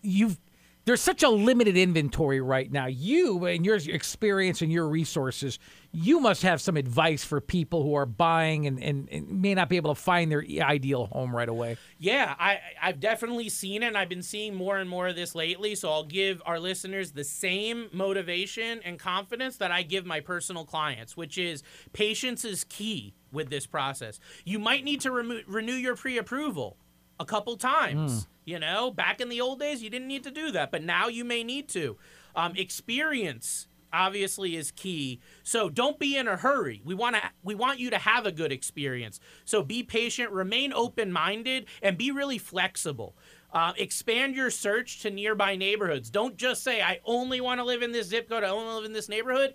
you've 0.03 0.38
there's 0.85 1.01
such 1.01 1.23
a 1.23 1.29
limited 1.29 1.77
inventory 1.77 2.40
right 2.40 2.71
now. 2.71 2.87
You 2.87 3.45
and 3.45 3.64
your 3.64 3.77
experience 3.77 4.62
and 4.62 4.73
your 4.73 4.88
resources, 4.88 5.59
you 5.92 6.18
must 6.18 6.42
have 6.42 6.61
some 6.61 6.77
advice 6.77 7.23
for 7.23 7.40
people 7.40 7.83
who 7.83 7.95
are 7.95 8.07
buying 8.07 8.66
and, 8.66 8.83
and, 8.83 9.09
and 9.11 9.42
may 9.42 9.55
not 9.55 9.68
be 9.68 9.77
able 9.77 9.95
to 9.95 10.01
find 10.01 10.31
their 10.31 10.45
ideal 10.61 11.07
home 11.07 11.35
right 11.35 11.49
away. 11.49 11.77
Yeah, 11.99 12.35
I, 12.38 12.59
I've 12.81 12.99
definitely 12.99 13.49
seen 13.49 13.83
it. 13.83 13.87
and 13.87 13.99
I've 13.99 14.09
been 14.09 14.23
seeing 14.23 14.55
more 14.55 14.79
and 14.79 14.90
more 14.90 15.09
of 15.09 15.16
this 15.16 15.35
lately. 15.35 15.75
So 15.75 15.90
I'll 15.90 16.05
give 16.05 16.42
our 16.47 16.59
listeners 16.59 17.12
the 17.12 17.25
same 17.25 17.88
motivation 17.92 18.81
and 18.85 18.99
confidence 18.99 19.59
that 19.59 19.71
I 19.71 19.83
give 19.83 20.05
my 20.05 20.21
personal 20.21 20.64
clients, 20.64 21.16
which 21.16 21.38
is 21.38 21.62
patience 21.92 22.45
is 22.45 22.64
key 22.64 23.14
with 23.31 23.51
this 23.51 23.66
process. 23.66 24.18
You 24.45 24.59
might 24.59 24.85
need 24.85 25.01
to 25.03 25.12
remo- 25.12 25.42
renew 25.47 25.75
your 25.75 25.95
pre 25.95 26.18
approval 26.18 26.77
a 27.21 27.25
couple 27.25 27.57
times. 27.57 28.25
Hmm. 28.25 28.32
You 28.44 28.59
know, 28.59 28.90
back 28.90 29.20
in 29.20 29.28
the 29.28 29.40
old 29.40 29.61
days, 29.61 29.83
you 29.83 29.90
didn't 29.90 30.09
need 30.09 30.24
to 30.24 30.31
do 30.31 30.50
that, 30.52 30.70
but 30.70 30.83
now 30.83 31.09
you 31.09 31.24
may 31.24 31.44
need 31.44 31.68
to. 31.70 31.96
Um, 32.35 32.55
experience 32.57 33.68
obviously 33.92 34.57
is 34.57 34.70
key. 34.70 35.20
So 35.42 35.68
don't 35.68 35.98
be 35.98 36.16
in 36.16 36.26
a 36.26 36.37
hurry. 36.37 36.81
We 36.85 36.94
want 36.94 37.16
to 37.16 37.22
we 37.42 37.55
want 37.55 37.78
you 37.78 37.90
to 37.90 37.98
have 37.98 38.26
a 38.26 38.33
good 38.33 38.52
experience. 38.52 39.20
So 39.44 39.62
be 39.62 39.83
patient, 39.83 40.31
remain 40.31 40.72
open-minded 40.72 41.66
and 41.83 41.98
be 41.98 42.11
really 42.11 42.38
flexible. 42.38 43.14
Uh, 43.52 43.74
expand 43.76 44.35
your 44.35 44.50
search 44.50 45.00
to 45.00 45.11
nearby 45.11 45.57
neighborhoods. 45.57 46.09
Don't 46.09 46.37
just 46.37 46.64
say 46.64 46.81
I 46.81 47.00
only 47.05 47.40
want 47.40 47.61
to 47.61 47.64
live 47.64 47.83
in 47.83 47.92
this 47.92 48.07
zip 48.07 48.28
code, 48.28 48.44
I 48.44 48.48
only 48.48 48.74
live 48.74 48.85
in 48.85 48.94
this 48.94 49.11
neighborhood. 49.11 49.55